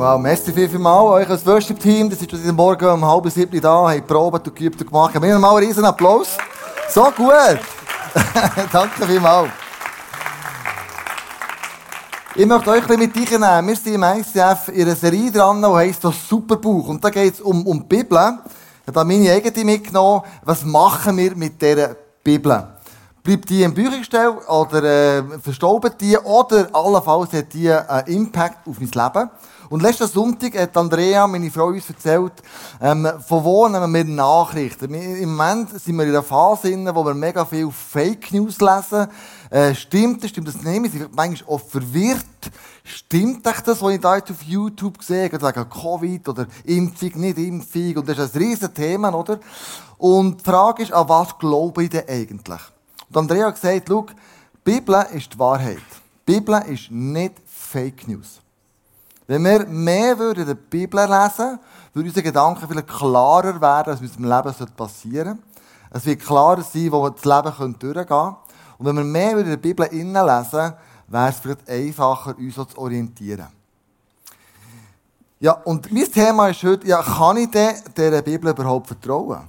Wow, 0.00 0.18
merci 0.18 0.50
viel, 0.50 0.66
viel 0.66 0.80
euch 0.86 1.28
als 1.28 1.44
Worship-Team. 1.44 2.08
Das 2.08 2.22
ist 2.22 2.32
heute 2.32 2.52
Morgen 2.54 2.88
um 2.88 3.04
halb 3.04 3.30
sieben 3.30 3.60
da, 3.60 3.90
haben 3.90 4.06
probiert 4.06 4.48
und 4.48 4.56
geübt 4.56 4.80
und 4.80 4.86
gemacht. 4.86 5.12
Wir 5.12 5.38
mal 5.38 5.50
einen 5.50 5.66
riesen 5.66 5.84
Applaus. 5.84 6.38
So 6.88 7.02
gut. 7.14 7.60
Danke 8.72 9.06
vielmals. 9.06 9.50
Ich 12.34 12.46
möchte 12.46 12.70
euch 12.70 12.88
ein 12.88 12.98
bisschen 12.98 13.28
mit 13.28 13.42
reinnehmen. 13.44 13.68
Wir 13.68 13.76
sind 13.76 13.94
im 13.96 14.02
ICF 14.02 14.68
in 14.68 14.86
einer 14.86 14.96
Serie 14.96 15.30
dran, 15.30 15.60
die 15.60 15.68
heisst 15.68 16.02
das 16.02 16.26
Superbuch. 16.26 16.88
Und 16.88 17.04
da 17.04 17.10
geht 17.10 17.34
es 17.34 17.42
um, 17.42 17.66
um 17.66 17.80
die 17.80 17.96
Bibel. 17.96 18.16
Ich 18.16 18.86
habe 18.86 18.92
da 18.94 19.04
meine 19.04 19.30
eigene 19.30 19.64
mitgenommen. 19.66 20.22
Was 20.46 20.64
machen 20.64 21.18
wir 21.18 21.36
mit 21.36 21.60
dieser 21.60 21.94
Bibel? 22.24 22.68
Bleibt 23.22 23.50
die 23.50 23.62
im 23.64 23.74
Büchergestell 23.74 24.30
oder 24.48 24.82
äh, 24.82 25.22
verstauben 25.42 25.92
die 26.00 26.16
oder 26.16 26.68
allenfalls 26.72 27.34
hat 27.34 27.52
die 27.52 27.70
einen 27.70 28.06
Impact 28.06 28.66
auf 28.66 28.80
mein 28.80 28.88
Leben? 28.88 29.30
Und 29.70 29.82
letzten 29.82 30.08
Sonntag 30.08 30.58
hat 30.58 30.76
Andrea, 30.76 31.28
meine 31.28 31.48
Frau, 31.48 31.68
uns 31.68 31.88
erzählt, 31.88 32.32
ähm, 32.80 33.08
von 33.24 33.44
wo 33.44 33.68
nehmen 33.68 33.94
wir 33.94 34.04
Nachrichten. 34.04 34.92
Wir, 34.92 35.18
Im 35.18 35.36
Moment 35.36 35.80
sind 35.80 35.94
wir 35.94 36.02
in 36.02 36.10
einer 36.10 36.24
Phase, 36.24 36.70
in 36.70 36.92
wo 36.92 37.04
wir 37.04 37.14
mega 37.14 37.44
viel 37.44 37.70
Fake 37.70 38.32
News 38.32 38.60
lesen. 38.60 39.06
Äh, 39.48 39.72
stimmt 39.76 40.24
das, 40.24 40.30
stimmt 40.30 40.48
das 40.48 40.60
nicht? 40.60 40.82
Wir 40.82 40.90
sind 40.90 41.14
manchmal 41.14 41.54
auch 41.54 41.60
verwirrt. 41.60 42.24
Stimmt 42.82 43.46
echt 43.46 43.68
das, 43.68 43.80
was 43.80 43.92
ich 43.92 44.00
da 44.00 44.16
jetzt 44.16 44.32
auf 44.32 44.42
YouTube 44.42 45.04
sehe? 45.04 45.30
Gerade 45.30 45.46
wegen 45.46 45.70
Covid 45.70 46.28
oder 46.28 46.46
Impfung, 46.64 47.20
nicht 47.20 47.38
Impfung. 47.38 47.98
Und 47.98 48.08
das 48.08 48.18
ist 48.18 48.34
ein 48.34 48.42
riesen 48.42 48.74
Thema, 48.74 49.14
oder? 49.14 49.38
Und 49.98 50.40
die 50.40 50.44
Frage 50.50 50.82
ist, 50.82 50.92
an 50.92 51.08
was 51.08 51.38
glaube 51.38 51.84
ich 51.84 51.90
denn 51.90 52.08
eigentlich? 52.08 52.60
Und 53.08 53.16
Andrea 53.16 53.46
hat 53.46 53.54
gesagt, 53.54 53.84
schau, 53.88 54.04
die 54.66 54.72
Bibel 54.72 55.06
ist 55.14 55.32
die 55.32 55.38
Wahrheit. 55.38 55.78
Die 56.26 56.32
Bibel 56.32 56.60
ist 56.66 56.90
nicht 56.90 57.34
Fake 57.46 58.08
News. 58.08 58.40
Wenn 59.30 59.44
wir 59.44 59.64
mehr 59.64 60.18
würden 60.18 60.44
der 60.44 60.54
Bibel 60.54 60.98
lesen, 60.98 61.60
würde 61.94 62.08
unser 62.08 62.20
Gedanken 62.20 62.66
vielleicht 62.66 62.88
klarer 62.88 63.60
werden, 63.60 63.92
was 63.92 64.00
in 64.00 64.06
unserem 64.08 64.24
Leben 64.24 64.76
passieren 64.76 65.38
sollte. 65.38 65.42
Es 65.92 66.04
wird 66.04 66.20
klarer 66.20 66.62
sein, 66.62 66.90
wo 66.90 67.00
wir 67.04 67.12
das 67.12 67.24
Leben 67.24 67.78
durchgehen 67.78 68.06
können. 68.08 68.36
Und 68.78 68.86
wenn 68.86 68.96
wir 68.96 69.04
mehr 69.04 69.38
in 69.38 69.48
der 69.48 69.56
Bibel 69.56 69.86
lesen, 69.88 70.74
wäre 71.06 71.28
es 71.28 71.38
vielleicht 71.38 71.70
einfacher, 71.70 72.36
uns 72.36 72.56
so 72.56 72.64
zu 72.64 72.76
orientieren. 72.76 73.46
Ja, 75.38 75.52
und 75.52 75.92
mein 75.92 76.10
Thema 76.10 76.48
ist 76.48 76.64
heute, 76.64 76.88
ja, 76.88 77.00
kann 77.00 77.36
ich 77.36 77.52
denn 77.52 77.76
dieser 77.96 78.22
Bibel 78.22 78.50
überhaupt 78.50 78.88
vertrauen? 78.88 79.42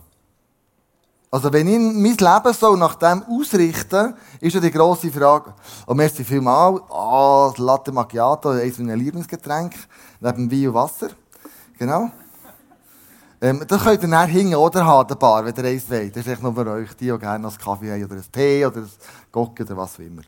Also, 1.34 1.54
wenn 1.54 1.66
ich 1.66 1.80
mein 1.80 2.18
Leben 2.18 2.54
so 2.54 2.76
nach 2.76 2.96
dem 2.96 3.24
ausrichte, 3.24 4.16
ist 4.42 4.54
ja 4.54 4.60
die 4.60 4.70
grosse 4.70 5.10
Frage, 5.10 5.54
oh, 5.88 5.94
merci 5.94 6.26
vielmal, 6.26 6.82
ah, 6.90 7.48
oh, 7.48 7.54
Latte 7.56 7.94
Macchiato, 7.94 8.50
eines 8.50 8.78
meiner 8.80 8.98
Lieblingsgetränke, 8.98 9.78
neben 10.20 10.52
Wein 10.52 10.68
und 10.68 10.74
Wasser. 10.74 11.08
Genau. 11.80 12.12
Ähm, 13.40 13.64
das 13.66 13.82
könnt 13.82 14.04
ihr 14.04 14.10
dann 14.10 14.28
hingen 14.28 14.56
oder 14.56 14.86
haben, 14.86 15.08
der 15.08 15.16
Bar, 15.16 15.46
wenn 15.46 15.56
ihr 15.56 15.64
eins 15.64 15.90
wollt. 15.90 16.14
Das 16.14 16.26
ist 16.26 16.34
echt 16.34 16.44
nur 16.44 16.54
für 16.54 16.70
euch, 16.70 16.94
die, 16.96 17.10
die 17.10 17.18
gerne 17.18 17.48
einen 17.48 17.58
Kaffee 17.58 17.94
haben, 17.94 18.04
oder 18.04 18.16
einen 18.16 18.32
Tee, 18.32 18.66
oder 18.66 18.82
ein 18.82 18.90
Gocke, 19.32 19.64
oder 19.64 19.78
was 19.78 19.96
auch 19.96 20.00
immer. 20.00 20.24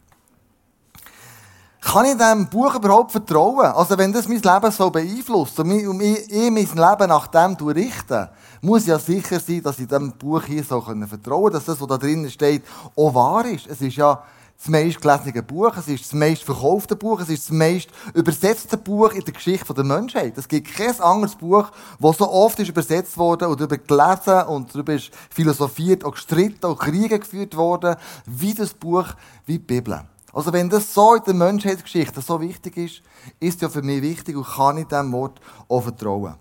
Kann 1.94 2.06
ich 2.08 2.18
diesem 2.18 2.48
Buch 2.48 2.74
überhaupt 2.74 3.12
vertrauen? 3.12 3.68
Also, 3.68 3.96
wenn 4.00 4.12
das 4.12 4.28
mein 4.28 4.42
Leben 4.42 4.72
so 4.72 4.90
beeinflusst 4.90 5.60
und 5.60 5.70
ich, 5.70 5.86
mein 5.86 6.56
Leben 6.56 7.08
nach 7.08 7.28
dem 7.28 7.54
richte, 7.68 8.32
muss 8.62 8.88
ja 8.88 8.98
sicher 8.98 9.40
sein, 9.40 9.62
dass 9.62 9.78
ich 9.78 9.88
diesem 9.88 10.12
Buch 10.14 10.42
hier 10.42 10.64
so 10.64 10.82
vertrauen 10.82 11.44
kann, 11.44 11.54
dass 11.54 11.66
das, 11.66 11.80
was 11.80 11.88
da 11.88 12.00
drinnen 12.00 12.32
steht, 12.32 12.64
auch 12.96 13.14
wahr 13.14 13.46
ist. 13.46 13.68
Es 13.68 13.80
ist 13.80 13.96
ja 13.96 14.24
das 14.58 14.70
meist 14.70 15.02
gelesene 15.02 15.44
Buch, 15.44 15.78
es 15.78 15.88
ist 15.88 16.06
das 16.06 16.14
meist 16.14 16.42
verkaufte 16.42 16.96
Buch, 16.96 17.22
es 17.22 17.30
ist 17.30 17.50
das 17.50 17.56
meist 17.56 17.90
übersetzte 18.16 18.78
Buch 18.78 19.12
in 19.12 19.24
der 19.24 19.34
Geschichte 19.36 19.72
der 19.72 19.84
Menschheit. 19.84 20.36
Es 20.36 20.48
gibt 20.48 20.76
kein 20.76 21.00
anderes 21.00 21.36
Buch, 21.36 21.70
das 22.00 22.18
so 22.18 22.28
oft 22.28 22.58
ist 22.58 22.70
übersetzt 22.70 23.20
wurde 23.20 23.48
und 23.48 23.60
darüber 23.60 23.78
gelesen 23.78 24.48
und 24.48 24.74
darüber 24.74 24.94
ist 24.96 25.12
philosophiert 25.30 26.04
und 26.04 26.14
gestritten 26.16 26.66
und 26.66 26.80
Kriege 26.80 27.20
geführt 27.20 27.56
worden, 27.56 27.98
wie 28.26 28.56
das 28.56 28.74
Buch, 28.74 29.10
wie 29.46 29.60
die 29.60 29.64
Bibel. 29.64 30.02
Also 30.34 30.52
wenn 30.52 30.68
das 30.68 30.92
so 30.92 31.14
in 31.14 31.24
der 31.24 31.36
Menschheitsgeschichte 31.36 32.20
so 32.22 32.42
wichtig 32.42 32.76
ist, 32.78 33.02
ist 33.40 33.62
ja 33.62 33.70
für 33.70 33.84
mich 33.84 34.02
wichtig 34.02 34.36
und 34.36 34.48
kann 34.48 34.78
ich 34.78 34.88
diesem 34.88 35.12
Wort 35.12 35.40
auch 35.70 35.82
vertrauen. 35.82 36.36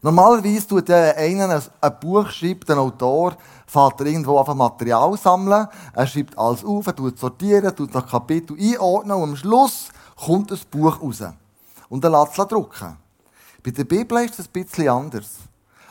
Normalerweise 0.00 0.66
tut 0.66 0.90
einer 0.90 1.62
ein 1.80 2.00
Buch 2.00 2.28
schreibt, 2.30 2.68
ein 2.70 2.78
Autor, 2.78 3.36
fährt 3.66 4.00
er 4.00 4.06
irgendwo 4.06 4.38
einfach 4.38 4.54
Material 4.54 5.16
sammeln, 5.16 5.68
er 5.92 6.06
schreibt 6.06 6.36
alles 6.36 6.64
auf, 6.64 6.86
er 6.88 6.96
tut 6.96 7.18
sortieren, 7.18 7.76
tut 7.76 7.94
das 7.94 8.10
Kapitel 8.10 8.56
einordnen 8.58 9.16
und 9.16 9.22
am 9.30 9.36
Schluss 9.36 9.90
kommt 10.16 10.50
das 10.50 10.64
Buch 10.64 11.00
raus. 11.00 11.22
Und 11.88 12.02
er 12.02 12.10
lässt 12.10 12.36
es 12.36 12.48
drucken. 12.48 12.96
Bei 13.62 13.70
der 13.70 13.84
Bibel 13.84 14.24
ist 14.24 14.40
es 14.40 14.46
ein 14.46 14.52
bisschen 14.52 14.88
anders. 14.88 15.36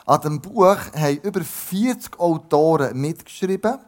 An 0.04 0.20
dem 0.20 0.40
Buch 0.40 0.76
haben 0.94 1.18
über 1.22 1.40
40 1.40 2.18
Autoren 2.18 3.00
mitgeschrieben 3.00 3.78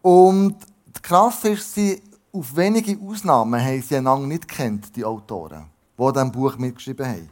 und 0.00 0.54
krass 1.02 1.44
ist, 1.44 1.74
sie 1.74 2.02
auf 2.32 2.56
wenige 2.56 2.98
Ausnahmen 3.00 3.60
haben 3.60 3.82
sie 3.82 3.96
einander 3.96 4.26
nicht 4.26 4.48
kennt, 4.48 4.94
die 4.96 5.04
Autoren, 5.04 5.66
die 5.96 6.02
an 6.02 6.12
diesem 6.12 6.32
Buch 6.32 6.56
mitgeschrieben 6.56 7.06
haben. 7.06 7.30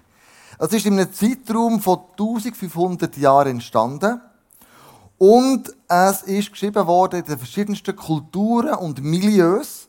Es 0.58 0.72
ist 0.72 0.86
in 0.86 0.92
einem 0.92 1.12
Zeitraum 1.12 1.80
von 1.80 1.98
1500 2.12 3.16
Jahren 3.16 3.48
entstanden. 3.48 4.20
Und 5.18 5.72
es 5.88 6.22
ist 6.22 6.52
geschrieben 6.52 6.86
worden 6.86 7.20
in 7.20 7.24
den 7.24 7.38
verschiedensten 7.38 7.94
Kulturen 7.96 8.74
und 8.74 9.02
Milieus. 9.02 9.88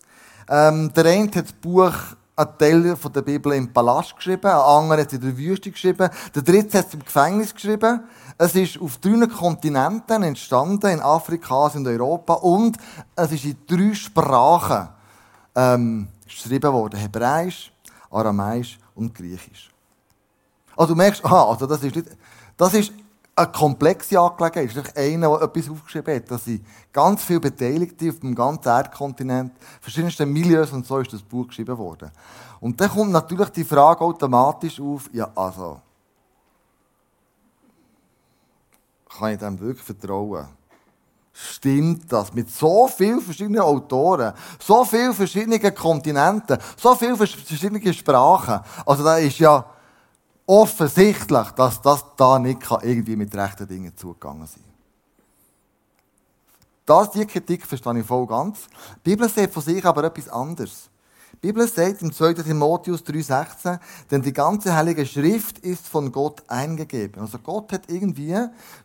Ähm, 0.49 0.91
der 0.93 1.05
eine 1.05 1.27
hat 1.27 1.35
das 1.35 1.53
Buch 1.53 1.93
einen 2.35 2.57
Teil 2.57 2.95
von 2.95 3.13
der 3.13 3.21
Bibel 3.21 3.53
im 3.53 3.71
Palast 3.71 4.15
geschrieben, 4.15 4.47
ein 4.47 4.57
anderer 4.57 5.01
hat 5.01 5.07
es 5.07 5.13
in 5.13 5.21
der 5.21 5.37
Wüste 5.37 5.71
geschrieben, 5.71 6.09
der 6.33 6.41
dritte 6.41 6.79
hat 6.79 6.87
es 6.87 6.93
im 6.93 7.03
Gefängnis 7.03 7.53
geschrieben. 7.53 8.03
Es 8.37 8.55
ist 8.55 8.81
auf 8.81 8.97
drei 8.97 9.27
Kontinenten 9.27 10.23
entstanden, 10.23 10.87
in 10.87 10.99
Afrika, 10.99 11.67
und 11.67 11.87
Europa, 11.87 12.33
und 12.33 12.77
es 13.15 13.31
ist 13.31 13.45
in 13.45 13.57
drei 13.67 13.93
Sprachen 13.93 14.89
ähm, 15.55 16.07
geschrieben 16.25 16.73
worden: 16.73 16.99
Hebräisch, 16.99 17.71
Aramäisch 18.09 18.79
und 18.95 19.13
Griechisch. 19.13 19.71
Also 20.75 20.93
du 20.93 20.97
merkst, 20.97 21.23
aha, 21.23 21.49
also 21.51 21.67
das 21.67 21.83
ist 21.83 21.95
nicht, 21.95 22.09
das 22.57 22.73
ist 22.73 22.91
eine 23.35 23.51
komplexe 23.51 24.19
Angelegenheit. 24.19 24.69
Es 24.69 24.75
ist 24.75 24.97
einer, 24.97 25.37
der 25.37 25.47
etwas 25.47 25.69
aufgeschrieben 25.69 26.15
hat. 26.15 26.29
Das 26.29 26.45
sind 26.45 26.65
ganz 26.91 27.23
viele 27.23 27.39
Beteiligte 27.39 28.09
auf 28.09 28.19
dem 28.19 28.35
ganzen 28.35 28.69
Erdkontinent, 28.69 29.53
verschiedenste 29.81 30.25
Milieus 30.25 30.71
und 30.71 30.85
so 30.85 30.99
ist 30.99 31.13
das 31.13 31.21
Buch 31.21 31.47
geschrieben 31.47 31.77
worden. 31.77 32.11
Und 32.59 32.79
dann 32.79 32.89
kommt 32.89 33.11
natürlich 33.11 33.49
die 33.49 33.63
Frage 33.63 34.01
automatisch 34.01 34.79
auf, 34.79 35.09
ja, 35.11 35.29
also, 35.35 35.81
kann 39.17 39.33
ich 39.33 39.39
dem 39.39 39.59
wirklich 39.59 39.83
vertrauen? 39.83 40.47
Stimmt 41.35 42.11
das? 42.11 42.31
Mit 42.31 42.49
so 42.49 42.87
vielen 42.87 43.19
verschiedenen 43.19 43.61
Autoren, 43.61 44.33
so 44.59 44.85
vielen 44.85 45.13
verschiedenen 45.13 45.73
Kontinenten, 45.73 46.57
so 46.77 46.93
vielen 46.95 47.17
verschiedenen 47.17 47.93
Sprachen. 47.93 48.59
Also 48.85 49.03
da 49.03 49.17
ist 49.17 49.39
ja 49.39 49.65
offensichtlich, 50.45 51.47
dass 51.51 51.81
das 51.81 52.05
da 52.17 52.39
nicht 52.39 52.59
irgendwie 52.81 53.15
mit 53.15 53.35
rechten 53.35 53.67
Dingen 53.67 53.95
zugegangen 53.95 54.47
sein 54.47 54.63
Das, 56.85 57.11
die 57.11 57.25
Kritik 57.25 57.65
verstehe 57.65 57.99
ich 57.99 58.05
voll 58.05 58.27
ganz. 58.27 58.67
Die 59.05 59.11
Bibel 59.11 59.29
sagt 59.29 59.53
von 59.53 59.63
sich 59.63 59.85
aber 59.85 60.03
etwas 60.03 60.29
anderes. 60.29 60.89
Die 61.33 61.47
Bibel 61.47 61.67
sagt 61.67 62.01
im 62.01 62.11
2. 62.11 62.33
Timotheus 62.35 63.01
3,16, 63.01 63.79
denn 64.11 64.21
die 64.21 64.33
ganze 64.33 64.75
Heilige 64.75 65.05
Schrift 65.05 65.59
ist 65.59 65.87
von 65.87 66.11
Gott 66.11 66.43
eingegeben. 66.47 67.21
Also 67.21 67.39
Gott 67.39 67.71
hat 67.71 67.89
irgendwie 67.89 68.35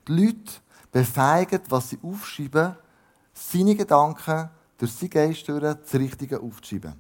die 0.06 0.12
Leute 0.12 0.52
befähigt, 0.92 1.62
was 1.68 1.90
sie 1.90 1.98
aufschreiben, 2.02 2.76
seine 3.34 3.74
Gedanken 3.74 4.50
durch 4.78 4.92
seinen 4.92 5.10
Geist 5.10 5.48
durch 5.48 5.60
das 5.60 5.94
Richtige 5.94 6.40
aufzuschreiben. 6.40 6.94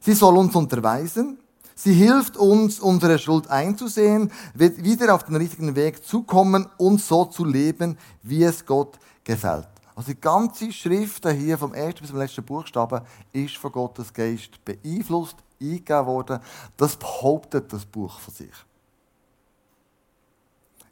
Sie 0.00 0.12
soll 0.12 0.36
uns 0.36 0.54
unterweisen, 0.54 1.38
Sie 1.74 1.92
hilft 1.92 2.36
uns, 2.36 2.78
unsere 2.78 3.18
Schuld 3.18 3.48
einzusehen, 3.50 4.30
wieder 4.54 5.14
auf 5.14 5.24
den 5.24 5.36
richtigen 5.36 5.74
Weg 5.74 6.04
zu 6.04 6.22
kommen 6.22 6.68
und 6.78 7.00
so 7.00 7.24
zu 7.24 7.44
leben, 7.44 7.98
wie 8.22 8.44
es 8.44 8.64
Gott 8.64 8.98
gefällt. 9.24 9.68
Also 9.96 10.12
die 10.12 10.20
ganze 10.20 10.72
Schrift 10.72 11.28
hier 11.28 11.58
vom 11.58 11.74
ersten 11.74 12.00
bis 12.00 12.10
zum 12.10 12.18
letzten 12.18 12.44
Buchstaben 12.44 13.02
ist 13.32 13.56
von 13.56 13.72
Gottes 13.72 14.12
Geist 14.12 14.64
beeinflusst, 14.64 15.36
eingegeben 15.60 16.06
worden. 16.06 16.40
Das 16.76 16.96
behauptet 16.96 17.72
das 17.72 17.84
Buch 17.84 18.18
von 18.18 18.34
sich. 18.34 18.52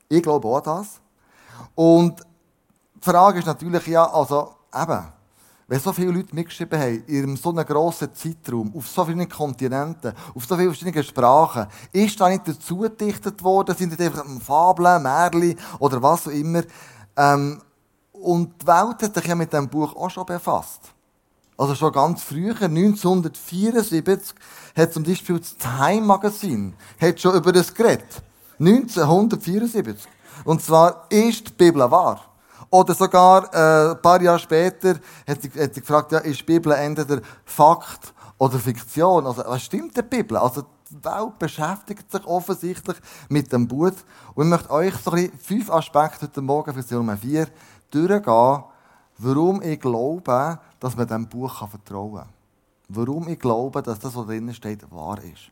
Ich 0.09 0.23
glaube 0.23 0.47
auch 0.47 0.61
das. 0.61 1.01
Und 1.75 2.21
die 2.97 3.11
Frage 3.11 3.41
ist 3.41 3.47
natürlich 3.47 3.87
ja, 3.87 4.09
also 4.13 4.55
eben, 4.75 5.13
wenn 5.73 5.81
so 5.81 5.91
viele 5.95 6.11
Leute 6.11 6.35
mitgeschrieben 6.35 6.79
haben, 6.79 7.03
in 7.07 7.35
so 7.35 7.49
einem 7.49 7.65
grossen 7.65 8.15
Zeitraum, 8.15 8.77
auf 8.77 8.87
so 8.89 9.07
vielen 9.07 9.27
Kontinenten, 9.27 10.13
auf 10.35 10.45
so 10.45 10.55
vielen 10.55 10.69
verschiedenen 10.69 11.03
Sprachen, 11.03 11.67
ist 11.95 12.21
da 12.21 12.29
nicht 12.29 12.47
dazu 12.47 12.77
gedichtet 12.77 13.43
worden, 13.43 13.75
sind 13.75 13.99
das 13.99 14.07
einfach 14.07 14.27
Fabeln, 14.45 15.03
Märchen 15.03 15.59
oder 15.79 16.03
was 16.03 16.29
auch 16.29 16.33
immer. 16.33 16.63
Ähm, 17.17 17.63
und 18.13 18.61
die 18.61 18.67
Welt 18.67 19.03
hat 19.03 19.15
sich 19.15 19.25
ja 19.25 19.35
mit 19.35 19.51
diesem 19.51 19.67
Buch 19.67 19.97
auch 19.97 20.11
schon 20.11 20.27
befasst. 20.27 20.93
Also 21.57 21.75
schon 21.75 21.93
ganz 21.93 22.23
früher, 22.23 22.61
1974, 22.61 24.37
hat 24.77 24.93
zum 24.93 25.05
Beispiel 25.05 25.39
das 25.39 25.57
Time 25.57 26.03
Magazine 26.03 26.75
schon 27.17 27.35
über 27.35 27.51
das 27.51 27.73
geredet. 27.73 28.23
1974. 28.59 30.07
Und 30.45 30.61
zwar 30.61 31.07
ist 31.09 31.49
die 31.49 31.53
Bibel 31.55 31.91
wahr. 31.91 32.32
Oder 32.73 32.95
sogar 32.95 33.53
äh, 33.53 33.91
ein 33.91 34.01
paar 34.01 34.23
Jahre 34.23 34.39
später 34.39 34.95
hat 35.29 35.43
sie, 35.43 35.51
hat 35.51 35.75
sie 35.75 35.83
gefragt, 35.83 36.11
ja, 36.11 36.21
ist 36.21 36.41
die 36.41 36.45
Bibel 36.45 36.73
entweder 36.73 37.21
Fakt 37.45 38.15
oder 38.39 38.59
Fiktion? 38.59 39.27
Also, 39.27 39.43
was 39.47 39.63
stimmt 39.63 39.95
der 39.95 40.03
Bibel? 40.03 40.39
Also, 40.39 40.63
die 40.89 41.05
Welt 41.05 41.39
beschäftigt 41.39 42.11
sich 42.11 42.27
offensichtlich 42.27 42.97
mit 43.29 43.53
dem 43.53 43.69
Buch. 43.69 43.93
Und 44.35 44.47
ich 44.47 44.51
möchte 44.51 44.71
euch 44.71 44.95
so 44.97 45.11
ein 45.11 45.31
fünf 45.39 45.71
Aspekte 45.71 46.23
heute 46.25 46.41
Morgen 46.41 46.83
für 46.83 46.95
Nummer 46.95 47.19
4 47.19 47.47
durchgehen, 47.91 48.65
warum 49.19 49.61
ich 49.61 49.79
glaube, 49.79 50.59
dass 50.81 50.97
man 50.97 51.07
diesem 51.07 51.29
Buch 51.29 51.69
vertrauen 51.69 52.21
kann. 52.21 52.29
Warum 52.89 53.29
ich 53.29 53.39
glaube, 53.39 53.83
dass 53.83 53.99
das, 53.99 54.17
was 54.17 54.27
drinnen 54.27 54.55
steht, 54.55 54.91
wahr 54.91 55.19
ist. 55.23 55.51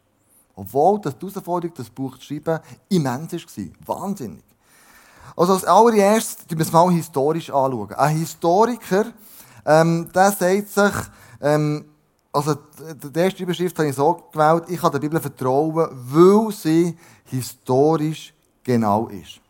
Obwohl 0.55 0.99
die 1.02 1.11
Herausforderung, 1.11 1.75
das 1.76 1.90
Buch 1.90 2.16
zu 2.16 2.25
schreiben, 2.25 2.61
immens 2.88 3.34
war. 3.34 3.99
Wahnsinnig. 3.99 4.44
Also 5.37 5.55
als 5.55 5.65
allererstes, 5.65 6.47
schauen 6.49 6.59
wir 6.59 6.67
es 6.67 6.73
mal 6.73 6.91
historisch 6.91 7.50
anschauen. 7.50 7.93
Ein 7.94 8.17
Historiker, 8.17 9.06
ähm, 9.65 10.11
der 10.15 10.32
sagt 10.32 10.69
sich, 10.69 10.93
ähm, 11.41 11.85
also 12.32 12.55
die 12.55 13.19
erste 13.19 13.43
Überschrift 13.43 13.77
habe 13.79 13.88
ich 13.88 13.97
so 13.97 14.29
gewählt, 14.32 14.65
ich 14.69 14.81
kann 14.81 14.93
der 14.93 15.00
Bibel 15.00 15.21
vertrauen, 15.21 15.75
weil 15.75 16.53
sie 16.53 16.97
historisch 17.25 18.32
genau 18.62 19.09
ist. 19.09 19.41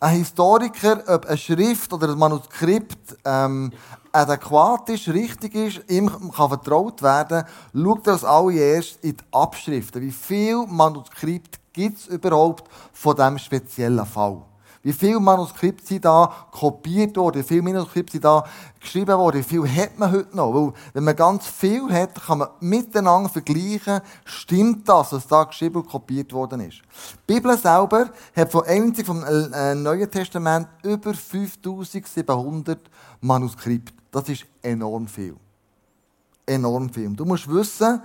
Ein 0.00 0.16
Historiker, 0.16 1.02
ob 1.06 1.26
eine 1.26 1.38
Schrift 1.38 1.92
oder 1.92 2.08
ein 2.08 2.18
Manuskript 2.18 3.16
ähm, 3.24 3.70
adäquat 4.10 4.88
ist, 4.88 5.08
richtig 5.08 5.54
ist, 5.54 5.90
ihm 5.90 6.10
kann 6.10 6.48
vertraut 6.48 7.00
werden, 7.02 7.44
schaut 7.72 8.06
er 8.08 8.12
als 8.14 8.24
allererst 8.24 8.98
in 9.02 9.16
die 9.16 9.24
Abschriften. 9.30 10.02
Wie 10.02 10.10
viele 10.10 10.66
Manuskripte 10.66 11.60
gibt 11.72 11.98
es 11.98 12.06
überhaupt 12.08 12.68
von 12.92 13.14
diesem 13.14 13.38
speziellen 13.38 14.04
Fall? 14.04 14.42
Wie 14.84 14.92
viele 14.92 15.20
Manuskripte 15.20 15.86
sind 15.86 16.04
da 16.04 16.48
kopiert 16.50 17.16
worden? 17.16 17.40
Wie 17.40 17.46
viele 17.46 17.62
Manuskripte 17.62 18.12
sind 18.12 18.24
da 18.24 18.44
geschrieben 18.80 19.16
worden? 19.16 19.38
Wie 19.38 19.44
viel 19.44 19.76
hat 19.76 19.96
man 19.96 20.10
heute 20.10 20.36
noch? 20.36 20.52
Weil, 20.52 20.72
wenn 20.92 21.04
man 21.04 21.14
ganz 21.14 21.46
viel 21.46 21.88
hat, 21.88 22.20
kann 22.20 22.38
man 22.38 22.48
miteinander 22.58 23.28
vergleichen, 23.28 24.00
stimmt 24.24 24.88
das, 24.88 25.12
was 25.12 25.28
da 25.28 25.44
geschrieben 25.44 25.82
und 25.82 25.88
kopiert 25.88 26.32
worden 26.32 26.60
ist. 26.62 26.82
Die 27.28 27.34
Bibel 27.34 27.56
selber 27.56 28.10
hat 28.34 28.50
von 28.50 28.64
einzig 28.64 29.06
vom 29.06 29.22
äh, 29.22 29.74
Neuen 29.76 30.10
Testament 30.10 30.66
über 30.82 31.14
5700 31.14 32.80
Manuskripte. 33.20 33.92
Das 34.10 34.28
ist 34.28 34.46
enorm 34.62 35.06
viel. 35.06 35.36
Enorm 36.44 36.90
viel. 36.90 37.10
Du 37.10 37.24
musst 37.24 37.48
wissen, 37.48 38.02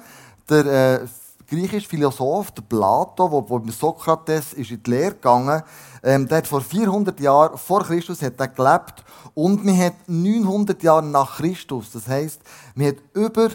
der 0.48 1.02
äh, 1.02 1.08
griechische 1.48 1.88
Philosoph, 1.88 2.52
der 2.52 2.62
Plato, 2.64 3.28
der, 3.30 3.42
der 3.42 3.66
mit 3.66 3.74
Sokrates 3.74 4.54
ist 4.54 4.72
in 4.72 4.84
die 4.84 4.90
Lehre 4.90 5.14
gegangen 5.14 5.64
ähm, 6.04 6.28
der 6.28 6.40
hat 6.40 6.48
vor 6.48 6.62
400 6.62 7.20
Jahren 7.20 7.58
vor 7.58 7.84
Christus 7.84 8.22
hat 8.22 8.40
er 8.40 8.48
gelebt 8.48 9.04
und 9.34 9.66
man 9.66 9.78
hat 9.78 9.96
900 10.08 10.82
Jahre 10.84 11.06
nach 11.06 11.38
Christus, 11.38 11.92
das 11.92 12.08
heißt, 12.08 12.42
man 12.76 12.88
hat 12.88 12.98
über 13.14 13.50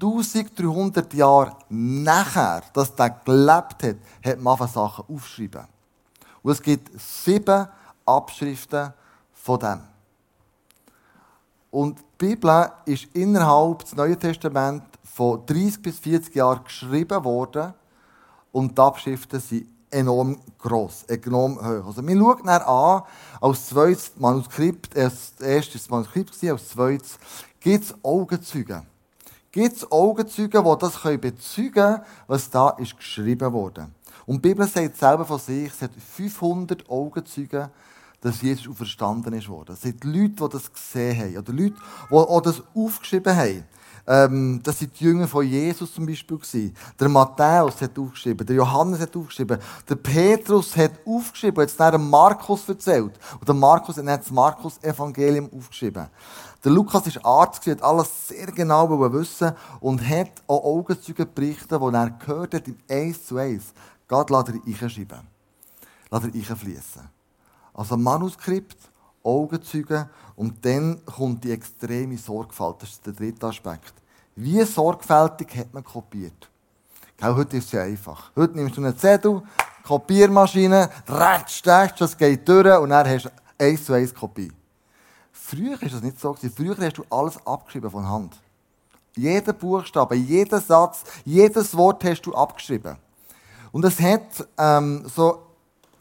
1300 0.00 1.14
Jahre 1.14 1.56
nachher, 1.68 2.62
dass 2.72 2.92
er 2.96 3.10
gelebt 3.10 3.82
hat, 3.82 3.96
hat 4.24 4.40
man 4.40 4.68
Sachen 4.68 5.04
aufgeschrieben. 5.08 5.64
Und 6.42 6.52
es 6.52 6.62
gibt 6.62 6.90
sieben 7.00 7.66
Abschriften 8.04 8.92
von 9.32 9.58
dem. 9.60 9.80
Und 11.70 11.98
die 11.98 12.26
Bibel 12.26 12.70
ist 12.84 13.06
innerhalb 13.14 13.82
des 13.84 13.96
Neuen 13.96 14.18
Testaments 14.18 14.84
von 15.14 15.46
30 15.46 15.80
bis 15.80 16.00
40 16.00 16.34
Jahren 16.34 16.64
geschrieben 16.64 17.22
worden 17.22 17.72
und 18.50 18.76
die 18.76 18.82
Abschriften 18.82 19.38
sind 19.38 19.68
enorm 19.88 20.40
gross, 20.58 21.04
enorm 21.04 21.56
hoch. 21.56 21.86
Also 21.86 22.04
wir 22.04 22.18
schauen 22.18 22.42
dann 22.44 22.62
an, 22.62 23.02
als 23.40 23.68
zweites 23.68 24.10
Manuskript, 24.16 24.96
als 24.98 25.34
erstes 25.40 25.88
Manuskript 25.88 26.42
war, 26.42 26.52
als 26.52 26.68
zweites 26.68 27.18
gibt 27.60 27.84
es 27.84 27.94
Augenzeugen. 28.02 28.82
Gibt 29.52 29.76
es 29.76 29.92
Augenzeugen, 29.92 30.64
die 30.64 30.78
das 30.80 31.00
bezeugen 31.00 31.72
können, 31.72 32.02
was 32.26 32.50
da 32.50 32.70
ist 32.70 32.96
geschrieben 32.96 33.52
wurde. 33.52 33.88
Und 34.26 34.44
die 34.44 34.48
Bibel 34.48 34.66
sagt 34.66 34.96
selber 34.96 35.24
von 35.24 35.38
sich, 35.38 35.68
es 35.68 35.80
hat 35.80 35.92
500 35.94 36.90
Augenzeugen, 36.90 37.68
dass 38.20 38.42
Jesus 38.42 38.68
auferstanden 38.68 39.32
ist 39.34 39.48
worden. 39.48 39.74
Es 39.74 39.82
sind 39.82 40.02
Leute, 40.02 40.30
die 40.30 40.48
das 40.50 40.72
gesehen 40.72 41.20
haben. 41.20 41.36
Oder 41.36 41.52
Leute, 41.52 41.76
die 42.10 42.42
das 42.42 42.62
aufgeschrieben 42.74 43.36
haben. 43.36 43.64
Ähm, 44.06 44.60
das 44.62 44.78
sind 44.78 44.98
die 44.98 45.04
Jünger 45.04 45.26
von 45.26 45.46
Jesus 45.46 45.94
zum 45.94 46.06
Beispiel. 46.06 46.36
Gewesen. 46.36 46.76
Der 46.98 47.08
Matthäus 47.08 47.80
hat 47.80 47.98
aufgeschrieben, 47.98 48.46
der 48.46 48.56
Johannes 48.56 49.00
hat 49.00 49.16
aufgeschrieben, 49.16 49.58
der 49.88 49.94
Petrus 49.96 50.76
hat 50.76 50.92
aufgeschrieben, 51.06 51.62
hat 51.62 51.70
es 51.70 51.76
dann 51.76 52.10
Markus 52.10 52.68
erzählt. 52.68 53.18
Und 53.38 53.48
der 53.48 53.54
Markus 53.54 53.96
hat 53.96 54.06
das 54.06 54.30
Markus-Evangelium 54.30 55.50
aufgeschrieben. 55.56 56.08
Der 56.64 56.72
Lukas 56.72 57.06
ist 57.06 57.24
Arzt, 57.24 57.66
hat 57.66 57.82
alles 57.82 58.28
sehr 58.28 58.46
genau 58.46 58.88
wissen 59.12 59.52
und 59.80 60.06
hat 60.08 60.30
auch 60.46 60.64
Augenzeugen 60.64 61.28
berichtet, 61.34 61.80
die 61.80 61.94
er 61.94 62.10
gehört 62.10 62.54
hat, 62.54 62.68
im 62.68 62.78
Eins 62.88 63.26
zu 63.26 63.36
Eins. 63.36 63.74
Gott 64.08 64.30
lässt 64.30 64.48
er 64.48 64.54
einschreiben. 64.54 65.28
Lässt 66.10 66.24
er 66.24 66.34
einfließen. 66.34 67.02
Also 67.74 67.96
Manuskript, 67.96 68.78
Augenzeugen 69.24 70.08
und 70.36 70.64
dann 70.64 71.04
kommt 71.04 71.42
die 71.42 71.50
extreme 71.50 72.16
Sorgfalt. 72.18 72.76
Das 72.82 72.90
ist 72.90 73.06
der 73.06 73.14
dritte 73.14 73.46
Aspekt. 73.46 73.94
Wie 74.36 74.62
sorgfältig 74.64 75.56
hat 75.56 75.72
man 75.72 75.82
kopiert? 75.82 76.48
Gell, 77.16 77.34
heute 77.34 77.56
ist 77.56 77.66
es 77.66 77.72
ja 77.72 77.82
einfach. 77.82 78.30
Heute 78.36 78.54
nimmst 78.56 78.76
du 78.76 78.84
einen 78.84 78.96
Zettel, 78.98 79.42
Kopiermaschine, 79.86 80.90
rechts, 81.08 81.66
rechts, 81.66 81.98
das 81.98 82.16
geht 82.16 82.48
durch 82.48 82.78
und 82.78 82.90
dann 82.90 83.08
hast 83.08 83.26
du 83.26 83.30
eins 83.58 83.84
zu 83.84 83.92
eins 83.92 84.14
Kopie. 84.14 84.52
Früher 85.32 85.80
war 85.80 85.88
das 85.88 86.02
nicht 86.02 86.20
so. 86.20 86.34
Früher 86.34 86.76
hast 86.76 86.98
du 86.98 87.04
alles 87.10 87.46
abgeschrieben 87.46 87.90
von 87.90 88.08
Hand. 88.08 88.36
Jeden 89.16 89.54
Buchstabe, 89.56 90.16
jeden 90.16 90.60
Satz, 90.60 91.04
jedes 91.24 91.76
Wort 91.76 92.02
hast 92.04 92.22
du 92.22 92.34
abgeschrieben. 92.34 92.96
Und 93.70 93.84
es 93.84 94.00
hat 94.00 94.48
ähm, 94.58 95.04
so 95.06 95.42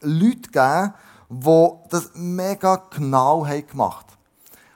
Leute 0.01 0.49
gegeben, 0.49 0.93
die 1.29 1.69
das 1.89 2.11
mega 2.15 2.75
genau 2.89 3.45
haben 3.45 3.67
gemacht 3.67 4.05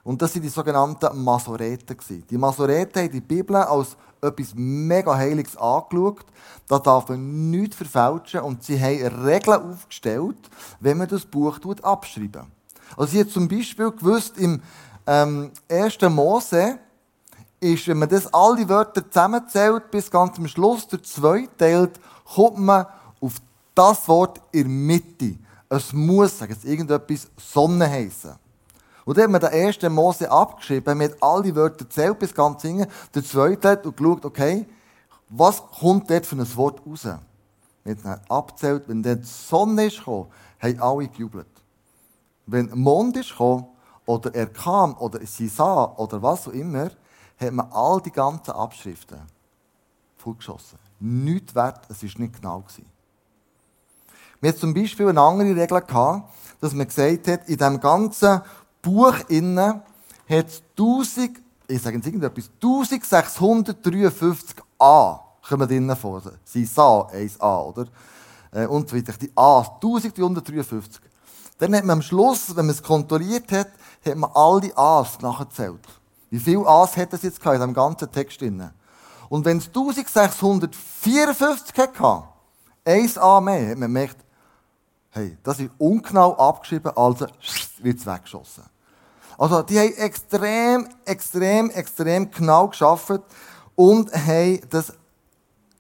Und 0.04 0.22
das 0.22 0.34
waren 0.36 0.42
die 0.42 0.50
sogenannten 0.50 1.24
Masoreten. 1.24 1.98
Die 2.30 2.38
Masoreten 2.38 3.04
haben 3.04 3.12
die 3.12 3.22
Bibel 3.22 3.56
als 3.58 3.98
etwas 4.22 4.54
mega 4.56 5.16
Heiliges 5.16 5.58
angeschaut. 5.58 6.26
Da 6.68 6.80
darf 6.80 7.10
man 7.10 7.50
nichts 7.50 7.76
verfälschen. 7.76 8.42
Und 8.42 8.64
sie 8.64 8.80
haben 8.80 9.26
Regeln 9.26 9.72
aufgestellt, 9.72 10.38
wenn 10.80 10.98
man 10.98 11.08
das 11.08 11.26
Buch 11.26 11.60
abschreiben 11.82 12.52
Also 12.96 13.12
sie 13.12 13.20
hat 13.20 13.30
zum 13.30 13.48
Beispiel 13.48 13.92
gewusst, 13.92 14.38
im 14.38 14.62
ähm, 15.06 15.52
1. 15.70 16.02
Mose 16.10 16.80
ist, 17.60 17.88
wenn 17.88 18.00
man 18.00 18.10
das 18.10 18.32
alle 18.34 18.68
Wörter 18.70 19.10
zusammenzählt, 19.10 19.90
bis 19.92 20.12
ganz 20.12 20.36
zum 20.36 20.48
Schluss 20.48 20.88
der 20.88 21.02
zwei 21.04 21.48
teilt, 21.58 22.00
kommt 22.36 22.60
man 22.60 22.86
auf 23.20 23.34
das 23.74 24.08
Wort 24.08 24.42
in 24.52 24.64
der 24.64 24.70
Mitte. 24.70 25.36
Es 25.70 25.92
muss 25.94 26.38
sagen, 26.38 26.54
es 26.54 26.64
irgendetwas 26.64 27.28
Sonne 27.38 27.90
heißen. 27.90 28.36
Und 29.06 29.18
dann 29.18 29.24
hat 29.24 29.32
man 29.32 29.42
den 29.42 29.52
ersten 29.52 29.94
Mose 29.94 30.30
abgeschrieben, 30.30 30.98
man 30.98 31.10
hat 31.10 31.24
alle 31.24 31.56
Wörter 31.56 31.86
gezählt 31.86 32.20
bis 32.20 32.34
ganz 32.34 32.62
hinten, 32.62 32.92
der 33.14 33.24
zweite 33.24 33.70
hat 33.70 33.86
und 33.86 33.96
geschaut, 33.96 34.26
okay, 34.26 34.66
was 35.30 35.62
kommt 35.80 36.10
dort 36.10 36.26
für 36.26 36.36
ein 36.36 36.56
Wort 36.56 36.82
raus? 36.86 37.06
Hat 37.06 37.20
dann 37.86 38.20
abgezählt, 38.28 38.84
wenn 38.88 39.02
dann 39.02 39.22
die 39.22 39.26
Sonne 39.26 39.86
ist 39.86 40.00
gekommen, 40.00 40.28
haben 40.62 40.82
alle 40.82 41.08
gejubelt. 41.08 41.48
Wenn 42.46 42.70
Mond 42.78 43.18
ist 43.18 43.32
gekommen, 43.32 43.68
oder 44.06 44.34
er 44.34 44.48
kam, 44.48 44.96
oder 44.98 45.26
sie 45.26 45.50
sah, 45.50 45.86
oder 45.98 46.22
was 46.22 46.48
auch 46.48 46.54
immer, 46.54 46.90
hat 47.40 47.52
man 47.52 47.72
all 47.72 48.02
die 48.02 48.12
ganzen 48.12 48.52
Abschriften 48.52 49.20
vollgeschossen. 50.18 50.80
Nichts 51.00 51.54
wert, 51.54 51.82
es 51.90 52.02
war 52.02 52.22
nicht 52.22 52.36
genau. 52.36 52.62
Gewesen. 52.62 52.86
Wir 54.40 54.50
hatten 54.50 54.60
zum 54.60 54.74
Beispiel 54.74 55.10
eine 55.10 55.22
andere 55.22 55.56
Regel 55.56 55.82
gehabt, 55.82 56.34
dass 56.62 56.74
man 56.74 56.88
gesagt 56.88 57.28
hat, 57.28 57.48
in 57.48 57.58
diesem 57.58 57.80
ganzen 57.80 58.42
Buch 58.82 59.16
innen 59.28 59.82
hat 60.30 60.48
es 60.48 60.62
1000, 60.78 61.40
ich 61.68 61.82
sage 61.82 61.98
jetzt 61.98 62.06
irgendetwas, 62.06 62.50
1653 62.62 64.58
A 64.80 65.28
kommen 65.48 65.68
drinnen 65.68 65.96
vor. 65.96 66.22
Sie 66.44 66.66
sah 66.66 67.08
1a, 67.08 67.66
oder? 67.66 67.86
Äh, 68.52 68.68
und 68.68 68.90
so 68.90 68.96
weiter. 68.96 69.14
Die 69.14 69.32
A, 69.36 69.60
1353. 69.60 71.02
Dann 71.58 71.76
hat 71.76 71.86
man 71.86 71.98
am 71.98 72.02
Schluss, 72.02 72.56
wenn 72.56 72.68
man 72.68 72.76
es 72.76 72.84
kontrolliert 72.84 73.52
hat, 73.52 73.70
hat 74.06 74.16
man 74.16 74.30
all 74.34 74.62
die 74.62 74.76
A's 74.76 75.20
nachgezählt. 75.22 75.82
Wie 76.30 76.40
viele 76.40 76.68
A's 76.68 76.96
hat 76.98 77.14
es 77.14 77.24
jetzt 77.24 77.44
in 77.44 77.52
diesem 77.52 77.74
ganzen 77.74 78.12
Text 78.12 78.42
drin? 78.42 78.70
Und 79.30 79.46
wenn 79.46 79.58
es 79.58 79.68
1654 79.68 81.78
hatte, 81.78 82.24
1 82.86 83.18
A 83.18 83.42
mehr, 83.42 83.72
hat 83.72 83.78
man 83.78 83.90
gemerkt, 83.90 84.18
Hey, 85.18 85.36
das 85.42 85.60
ist 85.60 85.72
ungenau 85.80 86.38
abgeschrieben, 86.38 86.92
also 86.96 87.26
wird 87.80 87.98
es 87.98 88.06
weggeschossen. 88.06 88.66
Also, 89.36 89.64
die 89.64 89.80
haben 89.80 89.94
extrem, 89.96 90.88
extrem, 91.06 91.72
extrem 91.72 92.30
genau 92.30 92.68
geschafft 92.68 93.24
und 93.74 94.14
haben 94.14 94.60
das 94.70 94.94